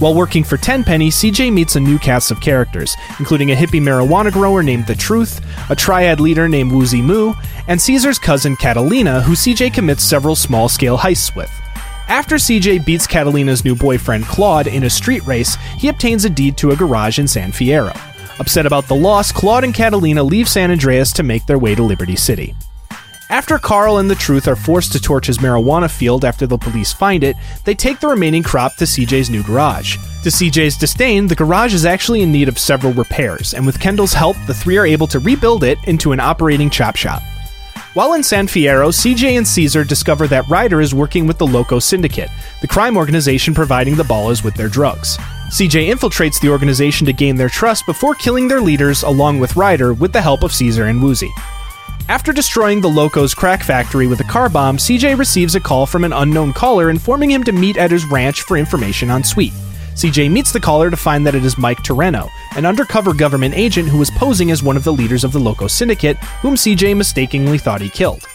While 0.00 0.16
working 0.16 0.42
for 0.42 0.56
Tenpenny, 0.56 1.10
CJ 1.10 1.52
meets 1.52 1.76
a 1.76 1.80
new 1.80 1.96
cast 1.96 2.32
of 2.32 2.40
characters, 2.40 2.96
including 3.20 3.52
a 3.52 3.54
hippie 3.54 3.80
marijuana 3.80 4.32
grower 4.32 4.64
named 4.64 4.88
The 4.88 4.96
Truth, 4.96 5.46
a 5.70 5.76
triad 5.76 6.18
leader 6.18 6.48
named 6.48 6.72
Wu 6.72 6.84
Zi 6.86 7.00
Mu, 7.00 7.34
and 7.68 7.80
Cesar's 7.80 8.18
cousin 8.18 8.56
Catalina, 8.56 9.20
who 9.20 9.34
CJ 9.34 9.74
commits 9.74 10.02
several 10.02 10.34
small 10.34 10.68
scale 10.68 10.98
heists 10.98 11.36
with. 11.36 11.52
After 12.08 12.34
CJ 12.34 12.84
beats 12.84 13.06
Catalina's 13.06 13.64
new 13.64 13.76
boyfriend 13.76 14.24
Claude 14.24 14.66
in 14.66 14.82
a 14.82 14.90
street 14.90 15.24
race, 15.24 15.54
he 15.78 15.86
obtains 15.86 16.24
a 16.24 16.30
deed 16.30 16.56
to 16.56 16.72
a 16.72 16.76
garage 16.76 17.20
in 17.20 17.28
San 17.28 17.52
Fierro. 17.52 17.96
Upset 18.38 18.66
about 18.66 18.86
the 18.86 18.94
loss, 18.94 19.32
Claude 19.32 19.64
and 19.64 19.74
Catalina 19.74 20.22
leave 20.22 20.48
San 20.48 20.70
Andreas 20.70 21.12
to 21.14 21.22
make 21.22 21.46
their 21.46 21.58
way 21.58 21.74
to 21.74 21.82
Liberty 21.82 22.16
City. 22.16 22.54
After 23.28 23.58
Carl 23.58 23.98
and 23.98 24.08
the 24.08 24.14
Truth 24.14 24.46
are 24.46 24.54
forced 24.54 24.92
to 24.92 25.00
torch 25.00 25.26
his 25.26 25.38
marijuana 25.38 25.90
field 25.90 26.24
after 26.24 26.46
the 26.46 26.58
police 26.58 26.92
find 26.92 27.24
it, 27.24 27.34
they 27.64 27.74
take 27.74 27.98
the 27.98 28.06
remaining 28.06 28.42
crop 28.44 28.76
to 28.76 28.84
CJ's 28.84 29.30
new 29.30 29.42
garage. 29.42 29.96
To 30.22 30.28
CJ's 30.28 30.76
disdain, 30.76 31.26
the 31.26 31.34
garage 31.34 31.74
is 31.74 31.84
actually 31.84 32.22
in 32.22 32.30
need 32.30 32.48
of 32.48 32.58
several 32.58 32.92
repairs, 32.92 33.52
and 33.52 33.66
with 33.66 33.80
Kendl's 33.80 34.12
help, 34.12 34.36
the 34.46 34.54
three 34.54 34.76
are 34.76 34.86
able 34.86 35.08
to 35.08 35.18
rebuild 35.18 35.64
it 35.64 35.78
into 35.88 36.12
an 36.12 36.20
operating 36.20 36.70
chop 36.70 36.94
shop. 36.94 37.22
While 37.94 38.12
in 38.12 38.22
San 38.22 38.46
Fierro, 38.46 38.92
CJ 38.92 39.38
and 39.38 39.48
Cesar 39.48 39.82
discover 39.82 40.28
that 40.28 40.46
Ryder 40.48 40.80
is 40.80 40.94
working 40.94 41.26
with 41.26 41.38
the 41.38 41.46
Loco 41.46 41.78
Syndicate, 41.78 42.28
the 42.60 42.68
crime 42.68 42.96
organization 42.96 43.54
providing 43.54 43.96
the 43.96 44.02
Ballas 44.02 44.44
with 44.44 44.54
their 44.54 44.68
drugs. 44.68 45.18
CJ 45.50 45.92
infiltrates 45.92 46.40
the 46.40 46.48
organization 46.48 47.06
to 47.06 47.12
gain 47.12 47.36
their 47.36 47.48
trust 47.48 47.86
before 47.86 48.16
killing 48.16 48.48
their 48.48 48.60
leaders 48.60 49.04
along 49.04 49.38
with 49.38 49.54
Ryder 49.54 49.94
with 49.94 50.12
the 50.12 50.20
help 50.20 50.42
of 50.42 50.52
Cesar 50.52 50.86
and 50.86 51.00
Woozie. 51.00 51.30
After 52.08 52.32
destroying 52.32 52.80
the 52.80 52.88
Loco's 52.88 53.32
crack 53.32 53.62
factory 53.62 54.08
with 54.08 54.20
a 54.20 54.24
car 54.24 54.48
bomb, 54.48 54.76
CJ 54.76 55.16
receives 55.16 55.54
a 55.54 55.60
call 55.60 55.86
from 55.86 56.02
an 56.02 56.12
unknown 56.12 56.52
caller 56.52 56.90
informing 56.90 57.30
him 57.30 57.44
to 57.44 57.52
meet 57.52 57.76
at 57.76 57.92
his 57.92 58.04
ranch 58.06 58.42
for 58.42 58.56
information 58.56 59.08
on 59.08 59.22
Sweet. 59.22 59.52
CJ 59.94 60.30
meets 60.30 60.52
the 60.52 60.60
caller 60.60 60.90
to 60.90 60.96
find 60.96 61.24
that 61.26 61.34
it 61.36 61.44
is 61.44 61.56
Mike 61.56 61.78
Toreno, 61.78 62.28
an 62.56 62.66
undercover 62.66 63.14
government 63.14 63.54
agent 63.56 63.88
who 63.88 63.98
was 63.98 64.10
posing 64.10 64.50
as 64.50 64.64
one 64.64 64.76
of 64.76 64.84
the 64.84 64.92
leaders 64.92 65.22
of 65.22 65.32
the 65.32 65.40
Loco 65.40 65.68
Syndicate, 65.68 66.18
whom 66.42 66.54
CJ 66.54 66.96
mistakenly 66.96 67.56
thought 67.56 67.80
he 67.80 67.88
killed. 67.88 68.26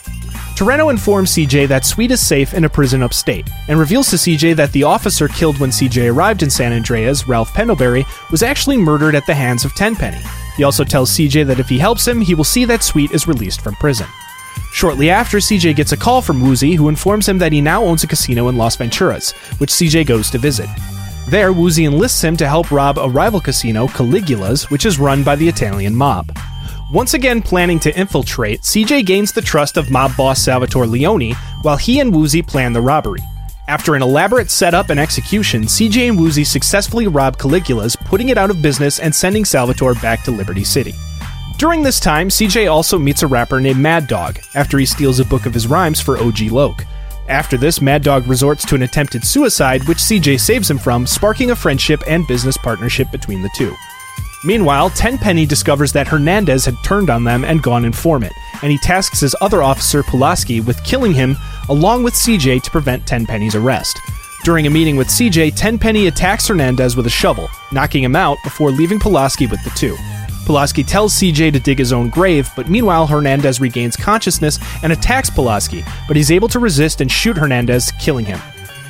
Toreno 0.56 0.90
informs 0.90 1.32
CJ 1.32 1.66
that 1.68 1.86
Sweet 1.86 2.10
is 2.10 2.20
safe 2.20 2.52
in 2.52 2.64
a 2.64 2.68
prison 2.68 3.02
upstate, 3.02 3.48
and 3.68 3.78
reveals 3.78 4.10
to 4.10 4.16
CJ 4.16 4.54
that 4.56 4.70
the 4.72 4.82
officer 4.82 5.26
killed 5.26 5.58
when 5.58 5.70
CJ 5.70 6.12
arrived 6.12 6.42
in 6.42 6.50
San 6.50 6.72
Andreas, 6.72 7.26
Ralph 7.26 7.52
Pendlebury, 7.54 8.04
was 8.30 8.42
actually 8.42 8.76
murdered 8.76 9.14
at 9.14 9.26
the 9.26 9.34
hands 9.34 9.64
of 9.64 9.74
Tenpenny. 9.74 10.20
He 10.56 10.64
also 10.64 10.84
tells 10.84 11.10
CJ 11.12 11.46
that 11.46 11.58
if 11.58 11.68
he 11.68 11.78
helps 11.78 12.06
him, 12.06 12.20
he 12.20 12.34
will 12.34 12.44
see 12.44 12.66
that 12.66 12.82
Sweet 12.82 13.12
is 13.12 13.26
released 13.26 13.62
from 13.62 13.74
prison. 13.76 14.06
Shortly 14.72 15.08
after, 15.08 15.38
CJ 15.38 15.74
gets 15.74 15.92
a 15.92 15.96
call 15.96 16.20
from 16.20 16.42
Woozie, 16.42 16.76
who 16.76 16.88
informs 16.88 17.26
him 17.26 17.38
that 17.38 17.52
he 17.52 17.62
now 17.62 17.82
owns 17.82 18.04
a 18.04 18.06
casino 18.06 18.48
in 18.48 18.56
Las 18.56 18.76
Venturas, 18.76 19.32
which 19.58 19.70
CJ 19.70 20.06
goes 20.06 20.30
to 20.30 20.38
visit. 20.38 20.68
There, 21.28 21.52
Woozie 21.52 21.86
enlists 21.86 22.22
him 22.22 22.36
to 22.36 22.48
help 22.48 22.70
rob 22.70 22.98
a 22.98 23.08
rival 23.08 23.40
casino, 23.40 23.86
Caligula's, 23.86 24.70
which 24.70 24.84
is 24.84 24.98
run 24.98 25.22
by 25.22 25.34
the 25.36 25.48
Italian 25.48 25.94
mob. 25.94 26.30
Once 26.92 27.14
again 27.14 27.40
planning 27.40 27.80
to 27.80 27.98
infiltrate, 27.98 28.60
CJ 28.60 29.06
gains 29.06 29.32
the 29.32 29.40
trust 29.40 29.78
of 29.78 29.90
mob 29.90 30.14
boss 30.14 30.38
Salvatore 30.42 30.86
Leone 30.86 31.32
while 31.62 31.78
he 31.78 32.00
and 32.00 32.12
Woozie 32.12 32.46
plan 32.46 32.74
the 32.74 32.82
robbery. 32.82 33.22
After 33.66 33.94
an 33.94 34.02
elaborate 34.02 34.50
setup 34.50 34.90
and 34.90 35.00
execution, 35.00 35.62
CJ 35.62 36.10
and 36.10 36.18
Woozie 36.18 36.44
successfully 36.44 37.06
rob 37.06 37.38
Caligula's, 37.38 37.96
putting 37.96 38.28
it 38.28 38.36
out 38.36 38.50
of 38.50 38.60
business 38.60 38.98
and 38.98 39.14
sending 39.14 39.46
Salvatore 39.46 39.94
back 39.94 40.22
to 40.24 40.30
Liberty 40.30 40.64
City. 40.64 40.92
During 41.56 41.82
this 41.82 41.98
time, 41.98 42.28
CJ 42.28 42.70
also 42.70 42.98
meets 42.98 43.22
a 43.22 43.26
rapper 43.26 43.58
named 43.58 43.80
Madd 43.80 44.06
Dogg 44.06 44.36
after 44.54 44.76
he 44.76 44.84
steals 44.84 45.18
a 45.18 45.24
book 45.24 45.46
of 45.46 45.54
his 45.54 45.66
rhymes 45.66 45.98
for 45.98 46.18
OG 46.18 46.40
Loc. 46.50 46.84
After 47.26 47.56
this, 47.56 47.80
Madd 47.80 48.02
Dogg 48.02 48.26
resorts 48.26 48.66
to 48.66 48.74
an 48.74 48.82
attempted 48.82 49.24
suicide, 49.24 49.88
which 49.88 49.96
CJ 49.96 50.38
saves 50.38 50.70
him 50.70 50.78
from, 50.78 51.06
sparking 51.06 51.52
a 51.52 51.56
friendship 51.56 52.02
and 52.06 52.26
business 52.26 52.58
partnership 52.58 53.10
between 53.10 53.40
the 53.40 53.50
two. 53.56 53.74
Meanwhile, 54.44 54.90
Tenpenny 54.90 55.46
discovers 55.46 55.92
that 55.92 56.08
Hernandez 56.08 56.64
had 56.64 56.74
turned 56.82 57.10
on 57.10 57.22
them 57.22 57.44
and 57.44 57.62
gone 57.62 57.84
informant, 57.84 58.32
and 58.62 58.72
he 58.72 58.78
tasks 58.78 59.20
his 59.20 59.36
other 59.40 59.62
officer, 59.62 60.02
Pulaski, 60.02 60.60
with 60.60 60.82
killing 60.82 61.12
him 61.12 61.36
along 61.68 62.02
with 62.02 62.14
CJ 62.14 62.62
to 62.62 62.70
prevent 62.70 63.06
Tenpenny's 63.06 63.54
arrest. 63.54 63.98
During 64.44 64.66
a 64.66 64.70
meeting 64.70 64.96
with 64.96 65.06
CJ, 65.06 65.54
Tenpenny 65.54 66.08
attacks 66.08 66.48
Hernandez 66.48 66.96
with 66.96 67.06
a 67.06 67.10
shovel, 67.10 67.48
knocking 67.70 68.02
him 68.02 68.16
out 68.16 68.38
before 68.42 68.72
leaving 68.72 68.98
Pulaski 68.98 69.46
with 69.46 69.62
the 69.62 69.70
two. 69.70 69.96
Pulaski 70.44 70.82
tells 70.82 71.14
CJ 71.14 71.52
to 71.52 71.60
dig 71.60 71.78
his 71.78 71.92
own 71.92 72.08
grave, 72.10 72.50
but 72.56 72.68
meanwhile, 72.68 73.06
Hernandez 73.06 73.60
regains 73.60 73.94
consciousness 73.96 74.58
and 74.82 74.92
attacks 74.92 75.30
Pulaski, 75.30 75.84
but 76.08 76.16
he's 76.16 76.32
able 76.32 76.48
to 76.48 76.58
resist 76.58 77.00
and 77.00 77.12
shoot 77.12 77.36
Hernandez, 77.36 77.92
killing 78.00 78.24
him. 78.24 78.40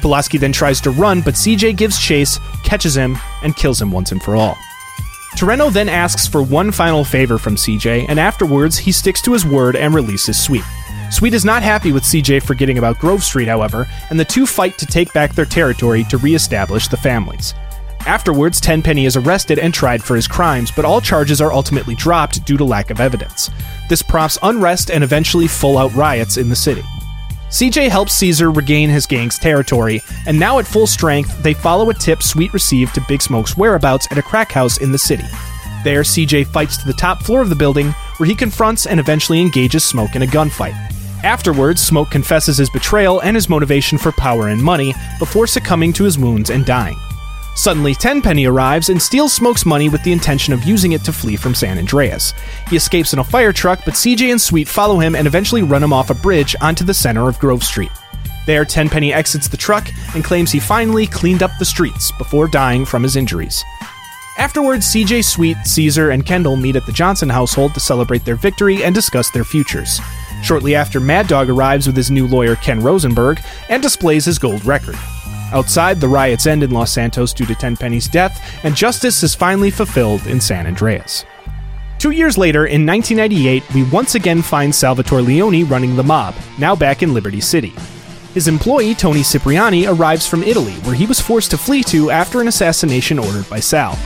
Pulaski 0.01 0.39
then 0.39 0.53
tries 0.53 0.81
to 0.81 0.91
run, 0.91 1.21
but 1.21 1.35
CJ 1.35 1.77
gives 1.77 2.01
chase, 2.01 2.39
catches 2.65 2.97
him, 2.97 3.19
and 3.43 3.55
kills 3.55 3.81
him 3.81 3.93
once 3.93 4.11
and 4.13 4.23
for 4.23 4.35
all. 4.35 4.57
Toreno 5.37 5.73
then 5.73 5.89
asks 5.89 6.27
for 6.27 6.43
one 6.43 6.71
final 6.71 7.05
favor 7.05 7.39
from 7.39 7.57
CJ, 7.57 8.07
and 8.09 8.21
afterwards 8.21 8.79
he 8.79 8.93
sticks 8.93 9.23
to 9.23 9.33
his 9.33 9.45
word 9.45 9.77
and 9.77 9.95
releases 9.95 10.41
Sweet. 10.41 10.65
Sweet 11.11 11.35
is 11.35 11.45
not 11.45 11.63
happy 11.63 11.93
with 11.93 12.05
CJ 12.05 12.43
forgetting 12.43 12.79
about 12.79 12.99
Grove 12.99 13.23
Street, 13.23 13.49
however, 13.49 13.89
and 14.11 14.19
the 14.19 14.25
two 14.25 14.47
fight 14.47 14.79
to 14.79 14.87
take 14.87 15.13
back 15.13 15.35
their 15.35 15.45
territory 15.45 16.05
to 16.05 16.17
re-establish 16.19 16.89
the 16.89 16.97
families. 16.97 17.55
Afterwards, 18.07 18.61
Tenpenny 18.61 19.05
is 19.05 19.17
arrested 19.17 19.59
and 19.59 19.73
tried 19.73 20.03
for 20.03 20.17
his 20.17 20.27
crimes, 20.27 20.71
but 20.71 20.85
all 20.85 21.01
charges 21.01 21.41
are 21.41 21.53
ultimately 21.53 21.95
dropped 21.95 22.45
due 22.45 22.57
to 22.57 22.65
lack 22.65 22.91
of 22.91 23.01
evidence. 23.01 23.51
This 23.89 24.03
prompts 24.03 24.39
unrest 24.43 24.91
and 24.91 25.05
eventually 25.05 25.47
full 25.47 25.79
out 25.79 25.95
riots 25.95 26.37
in 26.37 26.49
the 26.49 26.57
city. 26.57 26.83
CJ 27.53 27.91
helps 27.91 28.15
Cesar 28.15 28.51
regain 28.51 28.89
his 28.89 29.05
gang's 29.05 29.39
territory, 29.39 30.03
and 30.27 30.41
now 30.41 30.59
at 30.59 30.67
full 30.67 30.87
strength, 30.87 31.43
they 31.43 31.53
follow 31.53 31.91
a 31.91 31.95
tip 31.95 32.23
Sweet 32.23 32.51
received 32.55 32.95
to 32.95 33.05
Big 33.07 33.21
Smoke's 33.21 33.59
whereabouts 33.59 34.09
at 34.11 34.17
a 34.17 34.23
crack 34.23 34.51
house 34.51 34.79
in 34.79 34.91
the 34.91 34.97
city. 34.97 35.27
There, 35.85 36.01
CJ 36.01 36.47
fights 36.47 36.79
to 36.79 36.87
the 36.87 36.95
top 36.95 37.23
floor 37.23 37.43
of 37.43 37.51
the 37.51 37.55
building, 37.55 37.91
where 38.17 38.27
he 38.27 38.35
confronts 38.35 38.87
and 38.87 38.99
eventually 38.99 39.39
engages 39.39 39.85
Smoke 39.85 40.17
in 40.17 40.23
a 40.23 40.27
gunfight. 40.27 40.73
Afterwards, 41.25 41.83
Smoke 41.83 42.11
confesses 42.11 42.57
his 42.57 42.71
betrayal 42.71 43.21
and 43.21 43.37
his 43.37 43.51
motivation 43.51 43.99
for 43.99 44.13
power 44.13 44.49
and 44.49 44.63
money 44.63 44.95
before 45.19 45.47
succumbing 45.47 45.93
to 45.93 46.05
his 46.05 46.19
wounds 46.19 46.49
and 46.49 46.65
dying. 46.65 46.97
Suddenly, 47.55 47.95
Tenpenny 47.95 48.47
arrives 48.47 48.89
and 48.89 49.01
steals 49.01 49.33
Smoke's 49.33 49.67
money 49.67 49.89
with 49.89 50.03
the 50.03 50.13
intention 50.13 50.55
of 50.55 50.65
using 50.65 50.93
it 50.93 51.05
to 51.05 51.13
flee 51.13 51.37
from 51.37 51.55
San 51.55 51.79
Andreas. 51.79 52.33
He 52.69 52.77
escapes 52.77 53.13
in 53.13 53.19
a 53.19 53.25
fire 53.25 53.53
truck, 53.53 53.81
but 53.85 53.95
CJ 53.95 54.31
and 54.31 54.41
Sweet 54.41 54.69
follow 54.69 54.99
him 54.99 55.15
and 55.15 55.27
eventually 55.27 55.63
run 55.63 55.83
him 55.83 55.93
off 55.93 56.11
a 56.11 56.15
bridge 56.15 56.57
onto 56.61 56.85
the 56.85 56.95
center 56.95 57.29
of 57.29 57.39
Grove 57.39 57.63
Street. 57.63 57.93
There, 58.47 58.65
Tenpenny 58.65 59.13
exits 59.13 59.49
the 59.49 59.57
truck 59.57 59.89
and 60.15 60.25
claims 60.25 60.51
he 60.51 60.59
finally 60.59 61.07
cleaned 61.07 61.43
up 61.43 61.53
the 61.59 61.65
streets 61.65 62.11
before 62.13 62.49
dying 62.49 62.85
from 62.85 63.03
his 63.03 63.17
injuries. 63.17 63.63
Afterwards, 64.39 64.87
CJ 64.87 65.25
Sweet, 65.25 65.59
Cesar, 65.65 66.11
and 66.11 66.25
Kendl 66.25 66.61
meet 66.61 66.75
at 66.75 66.87
the 66.87 66.93
Johnson 66.93 67.29
household 67.29 67.75
to 67.75 67.81
celebrate 67.81 68.25
their 68.25 68.35
victory 68.35 68.83
and 68.83 68.95
discuss 68.95 69.31
their 69.31 69.45
futures. 69.45 70.01
Shortly 70.43 70.75
after, 70.75 70.99
Madd 70.99 71.29
Dogg 71.29 71.51
arrives 71.51 71.87
with 71.87 71.97
his 71.97 72.11
new 72.11 72.27
lawyer, 72.27 72.57
Ken 72.57 72.81
Rosenberg, 72.81 73.41
and 73.69 73.83
displays 73.83 74.25
his 74.25 74.39
gold 74.39 74.65
record. 74.65 74.97
Outside, 75.53 76.01
the 76.01 76.09
riots 76.09 76.47
end 76.47 76.63
in 76.63 76.71
Los 76.71 76.93
Santos 76.93 77.33
due 77.33 77.47
to 77.47 77.55
Tenpenny's 77.55 78.09
death, 78.09 78.43
and 78.65 78.75
justice 78.75 79.23
is 79.23 79.35
finally 79.35 79.71
fulfilled 79.71 80.27
in 80.27 80.41
San 80.41 80.67
Andreas. 80.67 81.25
Two 81.99 82.11
years 82.11 82.37
later, 82.37 82.67
in 82.67 82.85
1998, 82.85 83.63
we 83.75 83.85
once 83.85 84.17
again 84.17 84.43
find 84.43 84.75
Salvatore 84.75 85.23
Leone 85.23 85.69
running 85.69 85.95
the 85.95 86.03
mob, 86.03 86.35
now 86.59 86.75
back 86.75 87.03
in 87.03 87.15
Liberty 87.15 87.41
City. 87.41 87.73
His 88.35 88.49
employee, 88.49 88.95
Tony 88.95 89.23
Cipriani, 89.23 89.87
arrives 89.87 90.27
from 90.27 90.43
Italy, 90.43 90.73
where 90.83 90.95
he 90.95 91.07
was 91.07 91.21
forced 91.21 91.51
to 91.51 91.59
flee 91.59 91.83
to 91.85 92.11
after 92.11 92.41
an 92.41 92.49
assassination 92.49 93.19
ordered 93.19 93.49
by 93.49 93.61
Sal. 93.61 93.99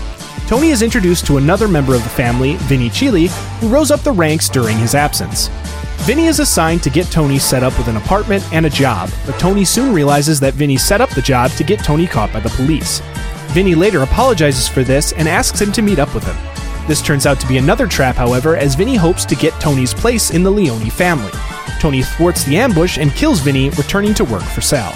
Tony 0.49 0.71
is 0.71 0.83
introduced 0.83 1.27
to 1.27 1.39
another 1.39 1.69
member 1.69 1.95
of 1.95 2.03
the 2.03 2.09
family, 2.11 2.57
Vinny 2.57 2.91
Cilli, 2.91 3.29
who 3.61 3.69
rose 3.69 3.91
up 3.91 4.01
the 4.01 4.13
ranks 4.13 4.49
during 4.49 4.77
his 4.79 4.95
absence. 4.95 5.49
Vinny 6.07 6.27
is 6.27 6.39
assigned 6.39 6.85
to 6.85 6.89
get 6.89 7.11
Tony 7.11 7.37
set 7.37 7.65
up 7.65 7.77
with 7.77 7.89
an 7.89 7.97
apartment 7.97 8.45
and 8.53 8.65
a 8.65 8.71
job, 8.71 9.11
but 9.27 9.41
Tony 9.41 9.65
soon 9.65 9.93
realizes 9.93 10.39
that 10.39 10.55
Vinny 10.55 10.77
set 10.77 11.01
up 11.01 11.11
the 11.11 11.21
job 11.21 11.51
to 11.51 11.65
get 11.65 11.81
Tony 11.81 12.07
caught 12.07 12.33
by 12.33 12.39
the 12.39 12.49
police. 12.51 13.01
Vinny 13.49 13.75
later 13.75 14.03
apologizes 14.03 14.69
for 14.69 14.85
this 14.85 15.13
and 15.15 15.29
asks 15.29 15.61
him 15.61 15.73
to 15.73 15.83
meet 15.83 15.99
up 15.99 16.15
with 16.15 16.23
him. 16.23 16.37
This 16.87 17.03
turns 17.03 17.27
out 17.27 17.41
to 17.41 17.49
be 17.49 17.57
another 17.57 17.89
trap, 17.89 18.15
however, 18.15 18.57
as 18.57 18.77
Vinny 18.77 18.95
hopes 18.95 19.25
to 19.25 19.35
get 19.35 19.53
Tony's 19.55 19.93
place 19.93 20.31
in 20.31 20.45
the 20.45 20.51
Leone 20.51 20.91
family. 20.91 21.33
Tony 21.81 22.05
thwarts 22.05 22.45
the 22.45 22.57
ambush 22.57 22.99
and 22.99 23.11
kills 23.11 23.41
Vinny, 23.41 23.71
returning 23.71 24.15
to 24.15 24.25
work 24.25 24.45
for 24.45 24.61
Sal. 24.61 24.93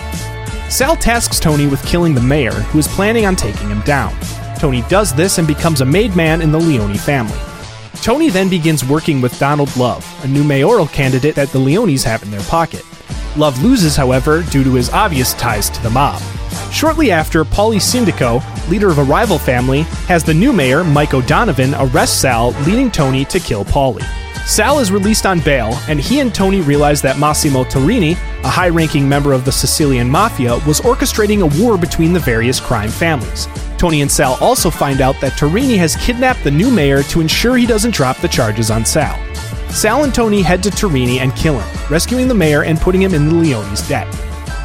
Sal 0.71 0.95
tasks 0.95 1.41
Tony 1.41 1.67
with 1.67 1.85
killing 1.85 2.15
the 2.15 2.21
mayor, 2.21 2.53
who 2.53 2.79
is 2.79 2.87
planning 2.87 3.27
on 3.27 3.35
taking 3.35 3.69
him 3.69 3.81
down. 3.81 4.17
Tony 4.61 4.83
does 4.83 5.13
this 5.13 5.39
and 5.39 5.49
becomes 5.49 5.81
a 5.81 5.85
made 5.85 6.15
man 6.15 6.41
in 6.41 6.53
the 6.53 6.61
Leone 6.61 6.95
family. 6.95 7.50
Tony 8.03 8.31
then 8.31 8.49
begins 8.49 8.83
working 8.83 9.21
with 9.21 9.39
Donald 9.39 9.75
Love, 9.77 10.07
a 10.25 10.29
new 10.29 10.43
mayoral 10.43 10.87
candidate 10.87 11.35
that 11.35 11.51
the 11.51 11.59
Leones 11.59 12.03
have 12.03 12.23
in 12.23 12.31
their 12.31 12.41
pocket. 12.43 12.85
Love 13.37 13.63
loses, 13.63 13.95
however, 13.95 14.43
due 14.51 14.65
to 14.65 14.75
his 14.75 14.89
obvious 14.91 15.35
ties 15.35 15.69
to 15.69 15.83
the 15.83 15.91
mob. 15.91 16.21
Shortly 16.73 17.11
after, 17.11 17.45
Paulie 17.45 17.77
Sindico, 17.77 18.41
leader 18.71 18.89
of 18.89 18.99
a 18.99 19.05
rival 19.05 19.39
family, 19.39 19.83
has 20.09 20.25
the 20.25 20.33
new 20.33 20.53
mayor, 20.53 20.83
Mike 20.83 21.13
O'Donovan, 21.13 21.75
arrest 21.75 22.23
Sal, 22.23 22.53
leading 22.67 22.91
Tony 22.91 23.25
to 23.27 23.39
kill 23.39 23.67
Paulie. 23.67 24.05
Sal 24.47 24.79
is 24.79 24.91
released 24.91 25.27
on 25.27 25.41
bail, 25.41 25.79
and 25.87 26.01
he 26.01 26.21
and 26.21 26.35
Tony 26.35 26.63
realize 26.63 27.03
that 27.03 27.19
Massimo 27.19 27.65
Torini, 27.65 28.13
a 28.43 28.49
high 28.49 28.71
ranking 28.71 29.09
member 29.09 29.33
of 29.35 29.45
the 29.45 29.53
Sicilian 29.53 30.09
Mafia, 30.09 30.59
was 30.67 30.81
orchestrating 30.81 31.43
a 31.43 31.63
war 31.63 31.77
between 31.77 32.15
the 32.15 32.19
various 32.19 32.59
crime 32.59 32.89
families. 32.89 33.47
Tony 33.81 34.03
and 34.03 34.13
Sal 34.13 34.37
also 34.43 34.69
find 34.69 35.01
out 35.01 35.19
that 35.23 35.39
Torini 35.39 35.79
has 35.79 35.97
kidnapped 35.97 36.45
the 36.45 36.51
new 36.51 36.71
mayor 36.71 37.03
to 37.05 37.23
ensure 37.23 37.57
he 37.57 37.65
doesn't 37.65 37.95
drop 37.95 38.19
the 38.19 38.29
charges 38.29 38.71
on 38.71 38.85
Sal. 38.85 39.19
Sal 39.71 40.05
and 40.05 40.15
Tony 40.15 40.43
head 40.43 40.63
to 40.65 40.69
Torini 40.69 41.21
and 41.21 41.35
kill 41.35 41.59
him, 41.59 41.87
rescuing 41.89 42.29
the 42.29 42.35
mayor 42.35 42.63
and 42.63 42.79
putting 42.79 43.01
him 43.01 43.15
in 43.15 43.31
the 43.31 43.35
Leone's 43.35 43.89
debt. 43.89 44.07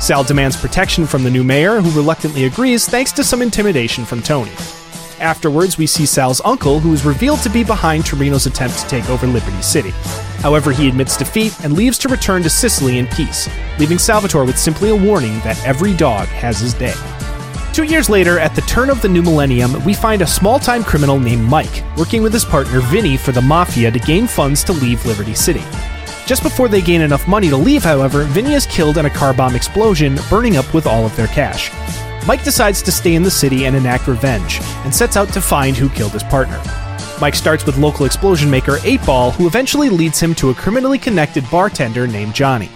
Sal 0.01 0.25
demands 0.25 0.57
protection 0.57 1.05
from 1.05 1.24
the 1.24 1.29
new 1.29 1.45
mayor, 1.45 1.79
who 1.79 1.98
reluctantly 1.98 2.43
agrees 2.43 2.89
thanks 2.89 3.13
to 3.13 3.24
some 3.24 3.41
intimidation 3.41 4.03
from 4.03 4.22
Tony. 4.22 4.51
Afterwards, 5.22 5.77
we 5.77 5.88
see 5.88 6.05
Sal's 6.05 6.41
uncle, 6.43 6.81
who 6.81 6.91
is 6.91 7.05
revealed 7.05 7.39
to 7.43 7.50
be 7.50 7.63
behind 7.63 8.03
Torino's 8.03 8.48
attempt 8.48 8.79
to 8.79 8.88
take 8.89 9.10
over 9.10 9.27
Liberty 9.27 9.62
City. 9.62 9.91
However, 10.41 10.74
he 10.74 10.89
admits 10.89 11.15
defeat 11.15 11.57
and 11.63 11.72
leaves 11.72 11.98
to 12.00 12.10
return 12.10 12.43
to 12.43 12.50
Sicily 12.50 12.98
in 12.98 13.07
peace, 13.07 13.48
leaving 13.79 13.98
Salvatore 13.98 14.43
with 14.43 14.60
simply 14.60 14.89
a 14.89 14.95
warning 14.95 15.39
that 15.45 15.65
every 15.65 15.95
dog 15.95 16.27
has 16.27 16.60
his 16.60 16.74
day. 16.74 16.93
Two 17.75 17.84
years 17.84 18.10
later, 18.10 18.39
at 18.39 18.55
the 18.55 18.62
turn 18.62 18.89
of 18.89 19.01
the 19.01 19.10
new 19.10 19.22
millennium, 19.22 19.84
we 19.84 19.94
find 19.94 20.22
a 20.22 20.25
small 20.25 20.60
time 20.60 20.82
criminal 20.82 21.20
named 21.20 21.44
Mike 21.44 21.84
working 21.98 22.24
with 22.24 22.32
his 22.32 22.46
partner 22.46 22.79
Vinny 22.79 23.17
for 23.17 23.34
the 23.34 23.41
Mafia 23.41 23.91
to 23.91 24.00
gain 24.00 24.27
funds 24.27 24.63
to 24.63 24.72
leave 24.72 25.05
Liberty 25.05 25.36
City. 25.36 25.62
Just 26.25 26.41
before 26.41 26.70
they 26.70 26.82
gain 26.82 27.01
enough 27.01 27.27
money 27.27 27.50
to 27.50 27.58
leave, 27.58 27.84
however, 27.84 28.24
Vinny 28.24 28.53
is 28.53 28.65
killed 28.65 28.98
in 28.98 29.08
a 29.08 29.10
car 29.10 29.34
bomb 29.34 29.58
explosion, 29.58 30.17
burning 30.29 30.55
up 30.55 30.74
with 30.74 30.88
all 30.88 31.05
of 31.05 31.13
their 31.17 31.27
cash. 31.27 31.70
Mike 32.25 32.46
decides 32.46 32.82
to 32.82 32.94
stay 32.94 33.13
in 33.13 33.24
the 33.24 33.29
city 33.29 33.65
and 33.65 33.75
enact 33.75 34.08
revenge, 34.08 34.62
and 34.86 34.96
sets 34.96 35.17
out 35.17 35.27
to 35.34 35.41
find 35.41 35.75
who 35.75 35.89
killed 35.89 36.13
his 36.13 36.24
partner. 36.24 36.62
Mike 37.20 37.36
starts 37.36 37.65
with 37.65 37.77
local 37.77 38.05
explosion 38.05 38.50
maker 38.50 38.77
8 38.86 39.05
Ball, 39.05 39.32
who 39.32 39.48
eventually 39.48 39.89
leads 39.89 40.17
him 40.17 40.34
to 40.36 40.50
a 40.50 40.55
criminally 40.55 40.98
connected 40.98 41.44
bartender 41.51 42.08
named 42.08 42.36
Johnny. 42.36 42.70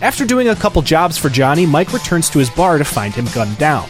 After 0.00 0.24
doing 0.24 0.48
a 0.48 0.56
couple 0.56 0.80
jobs 0.80 1.18
for 1.18 1.28
Johnny, 1.28 1.66
Mike 1.66 1.92
returns 1.92 2.30
to 2.30 2.38
his 2.38 2.48
bar 2.48 2.78
to 2.78 2.84
find 2.84 3.12
him 3.12 3.26
gunned 3.34 3.58
down. 3.58 3.86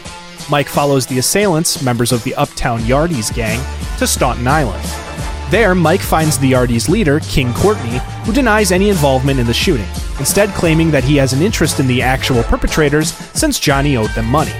Mike 0.49 0.67
follows 0.67 1.05
the 1.05 1.19
assailants, 1.19 1.81
members 1.83 2.11
of 2.11 2.23
the 2.23 2.33
Uptown 2.35 2.79
Yardies 2.81 3.33
gang, 3.33 3.59
to 3.99 4.07
Staunton 4.07 4.47
Island. 4.47 4.83
There, 5.51 5.75
Mike 5.75 6.01
finds 6.01 6.37
the 6.39 6.51
Yardies 6.51 6.89
leader, 6.89 7.19
King 7.21 7.53
Courtney, 7.53 7.99
who 8.23 8.33
denies 8.33 8.71
any 8.71 8.89
involvement 8.89 9.39
in 9.39 9.45
the 9.45 9.53
shooting, 9.53 9.87
instead 10.17 10.49
claiming 10.49 10.89
that 10.91 11.03
he 11.03 11.17
has 11.17 11.33
an 11.33 11.41
interest 11.41 11.79
in 11.79 11.87
the 11.87 12.01
actual 12.01 12.43
perpetrators 12.43 13.13
since 13.33 13.59
Johnny 13.59 13.95
owed 13.95 14.09
them 14.11 14.25
money. 14.25 14.53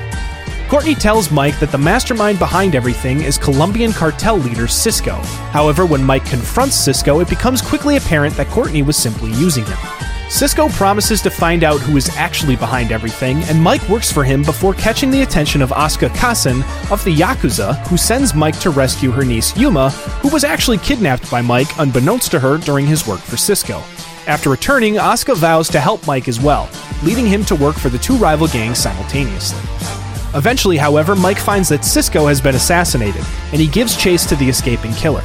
Courtney 0.67 0.93
tells 0.93 1.31
Mike 1.31 1.60
that 1.60 1.72
the 1.72 1.77
mastermind 1.77 2.38
behind 2.38 2.75
everything 2.75 3.22
is 3.22 3.39
Colombian 3.39 3.91
cartel 3.91 4.38
leader 4.38 4.67
Cisco. 4.67 5.15
However, 5.51 5.88
when 5.88 6.03
Mike 6.03 6.25
confronts 6.25 6.75
Cisco, 6.75 7.19
it 7.19 7.29
becomes 7.29 7.62
quickly 7.62 7.98
apparent 7.98 8.36
that 8.36 8.48
Courtney 8.50 8.84
was 8.84 8.96
simply 8.96 9.31
using 9.31 9.65
him. 9.65 10.09
Cisco 10.30 10.70
promises 10.70 11.22
to 11.24 11.32
find 11.32 11.64
out 11.64 11.82
who 11.82 11.98
is 11.98 12.16
actually 12.16 12.56
behind 12.56 12.92
everything, 12.92 13.42
and 13.46 13.62
Mike 13.62 13.88
works 13.90 14.12
for 14.12 14.24
him 14.24 14.44
before 14.44 14.76
catching 14.76 15.10
the 15.10 15.24
attention 15.24 15.60
of 15.60 15.72
Asuka 15.72 16.10
Kasen 16.10 16.62
of 16.92 17.04
the 17.04 17.14
Yakuza, 17.14 17.76
who 17.88 17.98
sends 17.98 18.36
Mike 18.36 18.58
to 18.60 18.70
rescue 18.70 19.10
her 19.10 19.26
niece 19.26 19.58
Yuma, 19.58 19.90
who 20.22 20.30
was 20.30 20.44
actually 20.44 20.78
kidnapped 20.78 21.30
by 21.32 21.42
Mike 21.42 21.68
unbeknownst 21.80 22.30
to 22.30 22.40
her 22.40 22.60
during 22.60 22.86
his 22.86 23.08
work 23.08 23.20
for 23.20 23.38
Cisco. 23.38 23.82
After 24.28 24.52
returning, 24.52 24.96
Asuka 24.96 25.36
vows 25.36 25.68
to 25.70 25.80
help 25.80 26.06
Mike 26.06 26.28
as 26.28 26.40
well, 26.40 26.70
leading 27.04 27.26
him 27.26 27.44
to 27.46 27.56
work 27.56 27.76
for 27.76 27.90
the 27.90 27.98
two 27.98 28.16
rival 28.16 28.48
gangs 28.48 28.78
simultaneously. 28.78 29.99
Eventually, 30.36 30.78
however, 30.78 31.16
Mike 31.16 31.40
finds 31.40 31.70
that 31.70 31.84
Cisco 31.84 32.28
has 32.28 32.40
been 32.40 32.56
assassinated, 32.56 33.24
and 33.52 33.60
he 33.60 33.68
gives 33.68 33.98
chase 33.98 34.26
to 34.28 34.36
the 34.36 34.48
escaping 34.48 34.94
killer. 34.94 35.24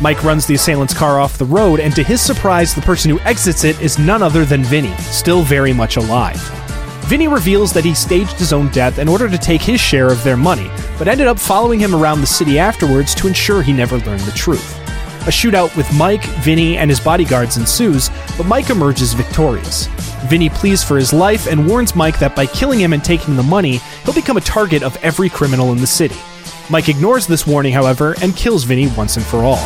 Mike 0.00 0.22
runs 0.24 0.46
the 0.46 0.54
assailant's 0.54 0.94
car 0.94 1.20
off 1.20 1.38
the 1.38 1.44
road, 1.44 1.80
and 1.80 1.94
to 1.94 2.02
his 2.02 2.20
surprise, 2.20 2.74
the 2.74 2.80
person 2.80 3.10
who 3.10 3.20
exits 3.20 3.64
it 3.64 3.80
is 3.80 3.98
none 3.98 4.22
other 4.22 4.44
than 4.44 4.62
Vinny, 4.62 4.94
still 4.98 5.42
very 5.42 5.72
much 5.72 5.96
alive. 5.96 6.40
Vinny 7.04 7.28
reveals 7.28 7.72
that 7.72 7.84
he 7.84 7.94
staged 7.94 8.38
his 8.38 8.52
own 8.52 8.68
death 8.70 8.98
in 8.98 9.08
order 9.08 9.28
to 9.28 9.38
take 9.38 9.62
his 9.62 9.80
share 9.80 10.08
of 10.08 10.22
their 10.24 10.36
money, 10.36 10.70
but 10.98 11.06
ended 11.06 11.26
up 11.26 11.38
following 11.38 11.78
him 11.78 11.94
around 11.94 12.20
the 12.20 12.26
city 12.26 12.58
afterwards 12.58 13.14
to 13.14 13.28
ensure 13.28 13.62
he 13.62 13.72
never 13.72 13.98
learned 13.98 14.22
the 14.22 14.32
truth. 14.32 14.78
A 15.26 15.30
shootout 15.30 15.76
with 15.76 15.92
Mike, 15.94 16.24
Vinny, 16.42 16.78
and 16.78 16.90
his 16.90 17.00
bodyguards 17.00 17.58
ensues, 17.58 18.10
but 18.36 18.46
Mike 18.46 18.70
emerges 18.70 19.12
victorious. 19.12 19.88
Vinny 20.24 20.48
pleads 20.48 20.82
for 20.82 20.96
his 20.96 21.12
life 21.12 21.46
and 21.46 21.68
warns 21.68 21.94
Mike 21.94 22.18
that 22.18 22.34
by 22.34 22.46
killing 22.46 22.80
him 22.80 22.92
and 22.92 23.04
taking 23.04 23.36
the 23.36 23.42
money, 23.42 23.76
he'll 24.04 24.14
become 24.14 24.36
a 24.36 24.40
target 24.40 24.82
of 24.82 24.96
every 25.04 25.28
criminal 25.28 25.72
in 25.72 25.78
the 25.78 25.86
city. 25.86 26.16
Mike 26.68 26.88
ignores 26.88 27.26
this 27.26 27.46
warning, 27.46 27.72
however, 27.72 28.16
and 28.22 28.36
kills 28.36 28.64
Vinny 28.64 28.88
once 28.88 29.16
and 29.16 29.24
for 29.24 29.44
all. 29.44 29.64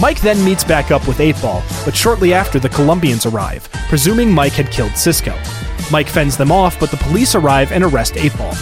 Mike 0.00 0.20
then 0.22 0.42
meets 0.44 0.64
back 0.64 0.90
up 0.90 1.06
with 1.06 1.20
8 1.20 1.40
Ball, 1.40 1.62
but 1.84 1.94
shortly 1.94 2.32
after 2.32 2.58
the 2.58 2.68
Colombians 2.70 3.26
arrive, 3.26 3.68
presuming 3.88 4.32
Mike 4.32 4.54
had 4.54 4.70
killed 4.72 4.96
Cisco. 4.96 5.38
Mike 5.92 6.08
fends 6.08 6.36
them 6.36 6.50
off, 6.50 6.80
but 6.80 6.90
the 6.90 6.96
police 6.96 7.34
arrive 7.34 7.70
and 7.70 7.84
arrest 7.84 8.16
8 8.16 8.36
Ball. 8.38 8.54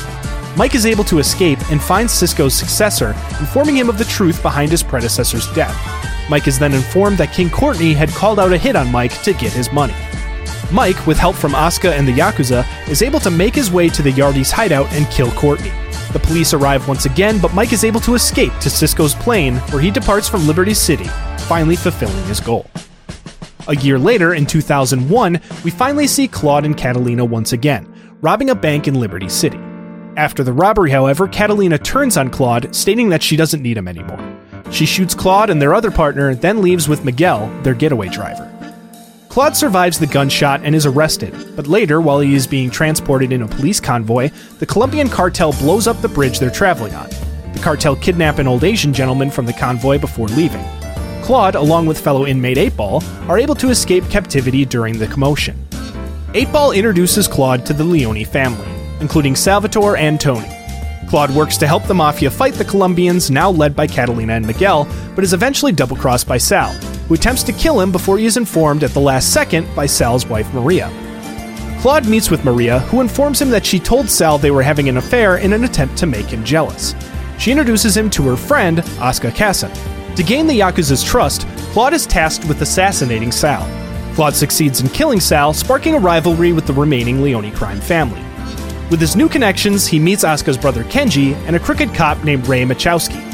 Mike 0.56 0.74
is 0.74 0.84
able 0.84 1.04
to 1.04 1.20
escape 1.20 1.58
and 1.70 1.80
finds 1.80 2.12
Cisco's 2.12 2.54
successor, 2.54 3.14
informing 3.38 3.76
him 3.76 3.88
of 3.88 3.96
the 3.96 4.04
truth 4.04 4.42
behind 4.42 4.72
his 4.72 4.82
predecessor's 4.82 5.50
death. 5.54 5.76
Mike 6.28 6.48
is 6.48 6.58
then 6.58 6.74
informed 6.74 7.16
that 7.18 7.32
King 7.32 7.48
Courtney 7.48 7.94
had 7.94 8.10
called 8.10 8.40
out 8.40 8.52
a 8.52 8.58
hit 8.58 8.74
on 8.76 8.90
Mike 8.90 9.22
to 9.22 9.32
get 9.32 9.52
his 9.52 9.72
money. 9.72 9.94
Mike, 10.70 11.06
with 11.06 11.16
help 11.16 11.34
from 11.34 11.52
Asuka 11.52 11.92
and 11.92 12.06
the 12.06 12.12
Yakuza, 12.12 12.66
is 12.88 13.02
able 13.02 13.20
to 13.20 13.30
make 13.30 13.54
his 13.54 13.70
way 13.70 13.88
to 13.88 14.02
the 14.02 14.12
Yardies' 14.12 14.50
hideout 14.50 14.86
and 14.92 15.06
kill 15.10 15.30
Courtney. 15.32 15.72
The 16.12 16.20
police 16.22 16.52
arrive 16.52 16.86
once 16.88 17.06
again, 17.06 17.38
but 17.38 17.54
Mike 17.54 17.72
is 17.72 17.84
able 17.84 18.00
to 18.00 18.14
escape 18.14 18.52
to 18.60 18.68
Cisco's 18.68 19.14
plane, 19.14 19.56
where 19.70 19.80
he 19.80 19.90
departs 19.90 20.28
from 20.28 20.46
Liberty 20.46 20.74
City, 20.74 21.06
finally 21.40 21.76
fulfilling 21.76 22.24
his 22.24 22.40
goal. 22.40 22.66
A 23.68 23.76
year 23.76 23.98
later, 23.98 24.34
in 24.34 24.46
2001, 24.46 25.40
we 25.64 25.70
finally 25.70 26.06
see 26.06 26.28
Claude 26.28 26.64
and 26.64 26.76
Catalina 26.76 27.24
once 27.24 27.52
again, 27.52 27.86
robbing 28.20 28.50
a 28.50 28.54
bank 28.54 28.88
in 28.88 29.00
Liberty 29.00 29.28
City. 29.28 29.60
After 30.16 30.42
the 30.42 30.52
robbery, 30.52 30.90
however, 30.90 31.28
Catalina 31.28 31.78
turns 31.78 32.16
on 32.16 32.30
Claude, 32.30 32.74
stating 32.74 33.08
that 33.10 33.22
she 33.22 33.36
doesn't 33.36 33.62
need 33.62 33.76
him 33.76 33.88
anymore. 33.88 34.18
She 34.70 34.84
shoots 34.84 35.14
Claude 35.14 35.48
and 35.48 35.62
their 35.62 35.74
other 35.74 35.90
partner, 35.90 36.34
then 36.34 36.60
leaves 36.60 36.88
with 36.88 37.04
Miguel, 37.04 37.48
their 37.62 37.74
getaway 37.74 38.08
driver. 38.08 38.57
Claude 39.28 39.54
survives 39.54 39.98
the 39.98 40.06
gunshot 40.06 40.62
and 40.64 40.74
is 40.74 40.86
arrested, 40.86 41.34
but 41.54 41.66
later, 41.66 42.00
while 42.00 42.18
he 42.20 42.34
is 42.34 42.46
being 42.46 42.70
transported 42.70 43.30
in 43.30 43.42
a 43.42 43.48
police 43.48 43.78
convoy, 43.78 44.30
the 44.58 44.66
Colombian 44.66 45.08
cartel 45.08 45.52
blows 45.52 45.86
up 45.86 46.00
the 46.00 46.08
bridge 46.08 46.38
they're 46.38 46.50
traveling 46.50 46.94
on. 46.94 47.08
The 47.52 47.60
cartel 47.62 47.94
kidnap 47.94 48.38
an 48.38 48.48
old 48.48 48.64
Asian 48.64 48.92
gentleman 48.92 49.30
from 49.30 49.44
the 49.44 49.52
convoy 49.52 49.98
before 49.98 50.28
leaving. 50.28 50.64
Claude, 51.22 51.56
along 51.56 51.84
with 51.84 52.00
fellow 52.00 52.26
inmate 52.26 52.56
8 52.56 52.76
Ball, 52.76 53.04
are 53.28 53.38
able 53.38 53.54
to 53.56 53.68
escape 53.68 54.08
captivity 54.08 54.64
during 54.64 54.98
the 54.98 55.06
commotion. 55.06 55.62
8 56.32 56.50
Ball 56.50 56.72
introduces 56.72 57.28
Claude 57.28 57.66
to 57.66 57.74
the 57.74 57.84
Leone 57.84 58.24
family, 58.24 58.68
including 59.00 59.36
Salvatore 59.36 59.98
and 59.98 60.18
Tony. 60.18 60.50
Claude 61.08 61.30
works 61.34 61.58
to 61.58 61.66
help 61.66 61.84
the 61.84 61.94
Mafia 61.94 62.30
fight 62.30 62.54
the 62.54 62.64
Colombians, 62.64 63.30
now 63.30 63.50
led 63.50 63.76
by 63.76 63.86
Catalina 63.86 64.34
and 64.34 64.46
Miguel, 64.46 64.88
but 65.14 65.22
is 65.22 65.34
eventually 65.34 65.72
double 65.72 65.96
crossed 65.96 66.26
by 66.26 66.38
Sal, 66.38 66.74
who 67.08 67.14
attempts 67.14 67.42
to 67.44 67.52
kill 67.52 67.80
him 67.80 67.90
before 67.90 68.18
he 68.18 68.26
is 68.26 68.36
informed 68.36 68.84
at 68.84 68.90
the 68.90 69.00
last 69.00 69.32
second 69.32 69.66
by 69.74 69.86
Sal's 69.86 70.26
wife 70.26 70.52
Maria. 70.52 70.92
Claude 71.80 72.06
meets 72.06 72.30
with 72.30 72.44
Maria, 72.44 72.80
who 72.80 73.00
informs 73.00 73.40
him 73.40 73.50
that 73.50 73.64
she 73.64 73.78
told 73.78 74.10
Sal 74.10 74.36
they 74.36 74.50
were 74.50 74.62
having 74.62 74.88
an 74.88 74.96
affair 74.96 75.38
in 75.38 75.52
an 75.52 75.64
attempt 75.64 75.96
to 75.98 76.06
make 76.06 76.26
him 76.26 76.44
jealous. 76.44 76.94
She 77.38 77.52
introduces 77.52 77.96
him 77.96 78.10
to 78.10 78.22
her 78.24 78.36
friend, 78.36 78.78
Asuka 78.98 79.30
Kasen. 79.30 79.72
To 80.16 80.22
gain 80.24 80.48
the 80.48 80.58
Yakuza's 80.58 81.04
trust, 81.04 81.46
Claude 81.72 81.94
is 81.94 82.04
tasked 82.04 82.46
with 82.46 82.60
assassinating 82.62 83.30
Sal. 83.30 83.64
Claude 84.14 84.34
succeeds 84.34 84.80
in 84.80 84.88
killing 84.88 85.20
Sal, 85.20 85.54
sparking 85.54 85.94
a 85.94 86.00
rivalry 86.00 86.52
with 86.52 86.66
the 86.66 86.72
remaining 86.72 87.22
Leone 87.22 87.52
crime 87.52 87.80
family. 87.80 88.20
With 88.90 89.00
his 89.00 89.14
new 89.14 89.28
connections, 89.28 89.86
he 89.86 90.00
meets 90.00 90.24
Asuka's 90.24 90.58
brother 90.58 90.82
Kenji 90.82 91.34
and 91.46 91.54
a 91.54 91.60
crooked 91.60 91.94
cop 91.94 92.24
named 92.24 92.48
Ray 92.48 92.64
Machowski. 92.64 93.27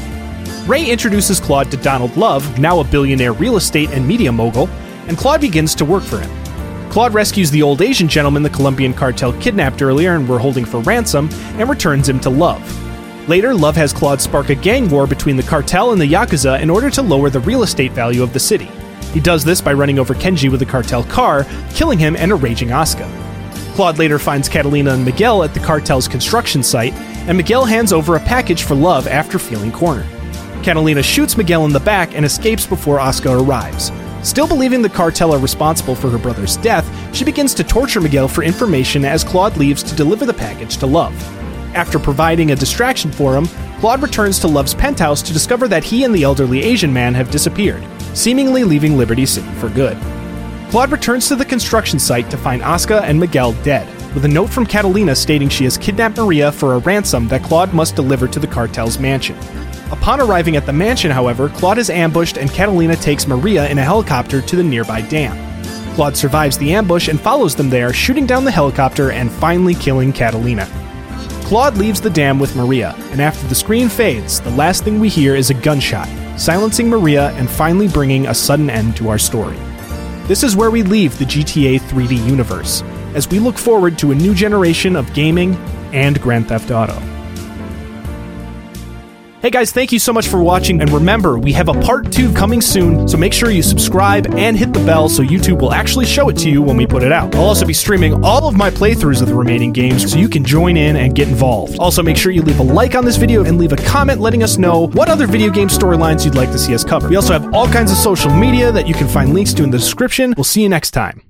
Ray 0.67 0.89
introduces 0.89 1.39
Claude 1.39 1.69
to 1.69 1.77
Donald 1.77 2.17
Love, 2.17 2.57
now 2.57 2.79
a 2.79 2.83
billionaire 2.83 3.33
real 3.33 3.55
estate 3.55 3.91
and 3.91 4.07
media 4.07 4.31
mogul, 4.31 4.67
and 5.07 5.15
Claude 5.15 5.39
begins 5.39 5.75
to 5.75 5.85
work 5.85 6.01
for 6.01 6.17
him. 6.17 6.89
Claude 6.89 7.13
rescues 7.13 7.51
the 7.51 7.61
old 7.61 7.83
Asian 7.83 8.07
gentleman 8.07 8.41
the 8.41 8.49
Colombian 8.49 8.91
cartel 8.91 9.31
kidnapped 9.39 9.83
earlier 9.83 10.15
and 10.15 10.27
were 10.27 10.39
holding 10.39 10.65
for 10.65 10.79
ransom 10.79 11.29
and 11.59 11.69
returns 11.69 12.09
him 12.09 12.19
to 12.19 12.31
Love. 12.31 13.29
Later, 13.29 13.53
Love 13.53 13.75
has 13.75 13.93
Claude 13.93 14.19
spark 14.19 14.49
a 14.49 14.55
gang 14.55 14.89
war 14.89 15.05
between 15.05 15.37
the 15.37 15.43
cartel 15.43 15.91
and 15.91 16.01
the 16.01 16.11
Yakuza 16.11 16.59
in 16.59 16.71
order 16.71 16.89
to 16.89 17.03
lower 17.03 17.29
the 17.29 17.41
real 17.41 17.61
estate 17.61 17.91
value 17.91 18.23
of 18.23 18.33
the 18.33 18.39
city. 18.39 18.71
He 19.13 19.19
does 19.19 19.43
this 19.43 19.61
by 19.61 19.73
running 19.73 19.99
over 19.99 20.15
Kenji 20.15 20.49
with 20.49 20.63
a 20.63 20.65
cartel 20.65 21.03
car, 21.03 21.45
killing 21.75 21.99
him 21.99 22.15
and 22.15 22.31
enraging 22.31 22.69
Asuka. 22.69 23.07
Claude 23.75 23.99
later 23.99 24.17
finds 24.17 24.49
Catalina 24.49 24.95
and 24.95 25.05
Miguel 25.05 25.43
at 25.43 25.53
the 25.53 25.59
cartel's 25.59 26.07
construction 26.07 26.63
site, 26.63 26.93
and 27.27 27.37
Miguel 27.37 27.65
hands 27.65 27.93
over 27.93 28.15
a 28.15 28.19
package 28.19 28.63
for 28.63 28.73
Love 28.73 29.05
after 29.05 29.37
feeling 29.37 29.71
cornered. 29.71 30.07
Catalina 30.65 31.03
shoots 31.03 31.37
Miguel 31.37 31.63
in 31.65 31.71
the 31.71 31.79
back 31.79 32.15
and 32.15 32.25
escapes 32.25 32.65
before 32.65 32.99
Oscar 32.99 33.37
arrives. 33.37 33.91
Still 34.23 34.47
believing 34.47 34.81
the 34.81 34.89
cartel 34.89 35.31
are 35.31 35.37
responsible 35.37 35.93
for 35.93 36.09
her 36.09 36.17
brother's 36.17 36.57
death, 36.57 36.89
she 37.15 37.23
begins 37.23 37.53
to 37.53 37.63
torture 37.63 38.01
Miguel 38.01 38.27
for 38.27 38.43
information 38.43 39.05
as 39.05 39.23
Claude 39.23 39.55
leaves 39.57 39.83
to 39.83 39.93
deliver 39.93 40.25
the 40.25 40.33
package 40.33 40.77
to 40.77 40.87
Love. 40.87 41.13
After 41.75 41.99
providing 41.99 42.49
a 42.49 42.55
distraction 42.55 43.11
for 43.11 43.37
him, 43.37 43.45
Claude 43.79 44.01
returns 44.01 44.39
to 44.39 44.47
Love's 44.47 44.73
penthouse 44.73 45.21
to 45.21 45.33
discover 45.33 45.67
that 45.67 45.83
he 45.83 46.03
and 46.03 46.15
the 46.15 46.23
elderly 46.23 46.63
Asian 46.63 46.91
man 46.91 47.13
have 47.13 47.29
disappeared, 47.29 47.85
seemingly 48.15 48.63
leaving 48.63 48.97
Liberty 48.97 49.27
City 49.27 49.47
for 49.59 49.69
good. 49.69 49.95
Claude 50.71 50.91
returns 50.91 51.27
to 51.27 51.35
the 51.35 51.45
construction 51.45 51.99
site 51.99 52.31
to 52.31 52.37
find 52.37 52.63
Asuka 52.63 53.03
and 53.03 53.19
Miguel 53.19 53.53
dead, 53.61 53.87
with 54.15 54.25
a 54.25 54.27
note 54.27 54.49
from 54.49 54.65
Catalina 54.65 55.15
stating 55.15 55.47
she 55.47 55.65
has 55.65 55.77
kidnapped 55.77 56.17
Maria 56.17 56.51
for 56.51 56.73
a 56.73 56.79
ransom 56.79 57.27
that 57.27 57.43
Claude 57.43 57.71
must 57.71 57.95
deliver 57.95 58.27
to 58.27 58.39
the 58.39 58.47
cartel's 58.47 58.97
mansion. 58.97 59.37
Upon 59.91 60.19
arriving 60.19 60.55
at 60.55 60.65
the 60.65 60.73
mansion, 60.73 61.11
however, 61.11 61.49
Claude 61.49 61.77
is 61.77 61.89
ambushed 61.89 62.37
and 62.37 62.49
Catalina 62.49 62.95
takes 62.95 63.27
Maria 63.27 63.69
in 63.69 63.77
a 63.77 63.83
helicopter 63.83 64.41
to 64.41 64.55
the 64.55 64.63
nearby 64.63 65.01
dam. 65.01 65.37
Claude 65.93 66.17
survives 66.17 66.57
the 66.57 66.73
ambush 66.73 67.07
and 67.07 67.21
follows 67.21 67.55
them 67.55 67.69
there, 67.69 67.93
shooting 67.93 68.25
down 68.25 68.43
the 68.43 68.51
helicopter 68.51 69.11
and 69.11 69.31
finally 69.31 69.75
killing 69.75 70.11
Catalina. 70.11 70.67
Claude 71.43 71.77
leaves 71.77 72.01
the 72.01 72.09
dam 72.09 72.39
with 72.39 72.55
Maria, 72.55 72.95
and 73.11 73.21
after 73.21 73.47
the 73.47 73.55
screen 73.55 73.87
fades, 73.87 74.41
the 74.41 74.49
last 74.51 74.83
thing 74.83 74.99
we 74.99 75.07
hear 75.07 75.35
is 75.35 75.51
a 75.51 75.53
gunshot, 75.53 76.09
silencing 76.39 76.89
Maria 76.89 77.29
and 77.33 77.49
finally 77.49 77.87
bringing 77.87 78.25
a 78.25 78.33
sudden 78.33 78.69
end 78.69 78.97
to 78.97 79.09
our 79.09 79.19
story. 79.19 79.55
This 80.27 80.43
is 80.43 80.55
where 80.55 80.71
we 80.71 80.81
leave 80.81 81.17
the 81.19 81.25
GTA 81.25 81.79
3D 81.81 82.25
universe, 82.27 82.81
as 83.13 83.29
we 83.29 83.37
look 83.37 83.59
forward 83.59 83.99
to 83.99 84.11
a 84.11 84.15
new 84.15 84.33
generation 84.33 84.95
of 84.95 85.13
gaming 85.13 85.55
and 85.93 86.19
Grand 86.19 86.47
Theft 86.47 86.71
Auto. 86.71 86.99
Hey 89.45 89.51
guys, 89.51 89.71
thank 89.71 89.91
you 89.91 89.99
so 89.99 90.11
much 90.11 90.27
for 90.27 90.41
watching, 90.41 90.81
and 90.81 90.89
remember, 90.89 91.37
we 91.37 91.53
have 91.53 91.69
a 91.69 91.73
part 91.81 92.11
2 92.11 92.33
coming 92.33 92.61
soon, 92.61 93.07
so 93.07 93.15
make 93.15 93.31
sure 93.31 93.51
you 93.51 93.61
subscribe 93.61 94.33
and 94.33 94.57
hit 94.57 94.73
the 94.73 94.83
bell 94.85 95.07
so 95.07 95.21
YouTube 95.21 95.61
will 95.61 95.71
actually 95.71 96.07
show 96.07 96.29
it 96.29 96.37
to 96.37 96.49
you 96.49 96.63
when 96.63 96.75
we 96.75 96.87
put 96.87 97.03
it 97.03 97.11
out. 97.11 97.35
I'll 97.35 97.43
also 97.43 97.63
be 97.63 97.71
streaming 97.71 98.25
all 98.25 98.47
of 98.47 98.55
my 98.55 98.71
playthroughs 98.71 99.21
of 99.21 99.27
the 99.27 99.35
remaining 99.35 99.71
games 99.71 100.11
so 100.11 100.17
you 100.17 100.29
can 100.29 100.43
join 100.43 100.77
in 100.77 100.95
and 100.95 101.13
get 101.13 101.27
involved. 101.27 101.77
Also, 101.77 102.01
make 102.01 102.17
sure 102.17 102.31
you 102.31 102.41
leave 102.41 102.59
a 102.59 102.63
like 102.63 102.95
on 102.95 103.05
this 103.05 103.17
video 103.17 103.45
and 103.45 103.59
leave 103.59 103.71
a 103.71 103.77
comment 103.77 104.19
letting 104.19 104.41
us 104.41 104.57
know 104.57 104.87
what 104.87 105.09
other 105.09 105.27
video 105.27 105.51
game 105.51 105.67
storylines 105.67 106.25
you'd 106.25 106.33
like 106.33 106.49
to 106.49 106.57
see 106.57 106.73
us 106.73 106.83
cover. 106.83 107.07
We 107.07 107.15
also 107.15 107.33
have 107.33 107.53
all 107.53 107.67
kinds 107.67 107.91
of 107.91 107.99
social 107.99 108.31
media 108.31 108.71
that 108.71 108.87
you 108.87 108.95
can 108.95 109.07
find 109.07 109.31
links 109.31 109.53
to 109.53 109.63
in 109.63 109.69
the 109.69 109.77
description. 109.77 110.33
We'll 110.35 110.43
see 110.43 110.63
you 110.63 110.69
next 110.69 110.89
time. 110.89 111.21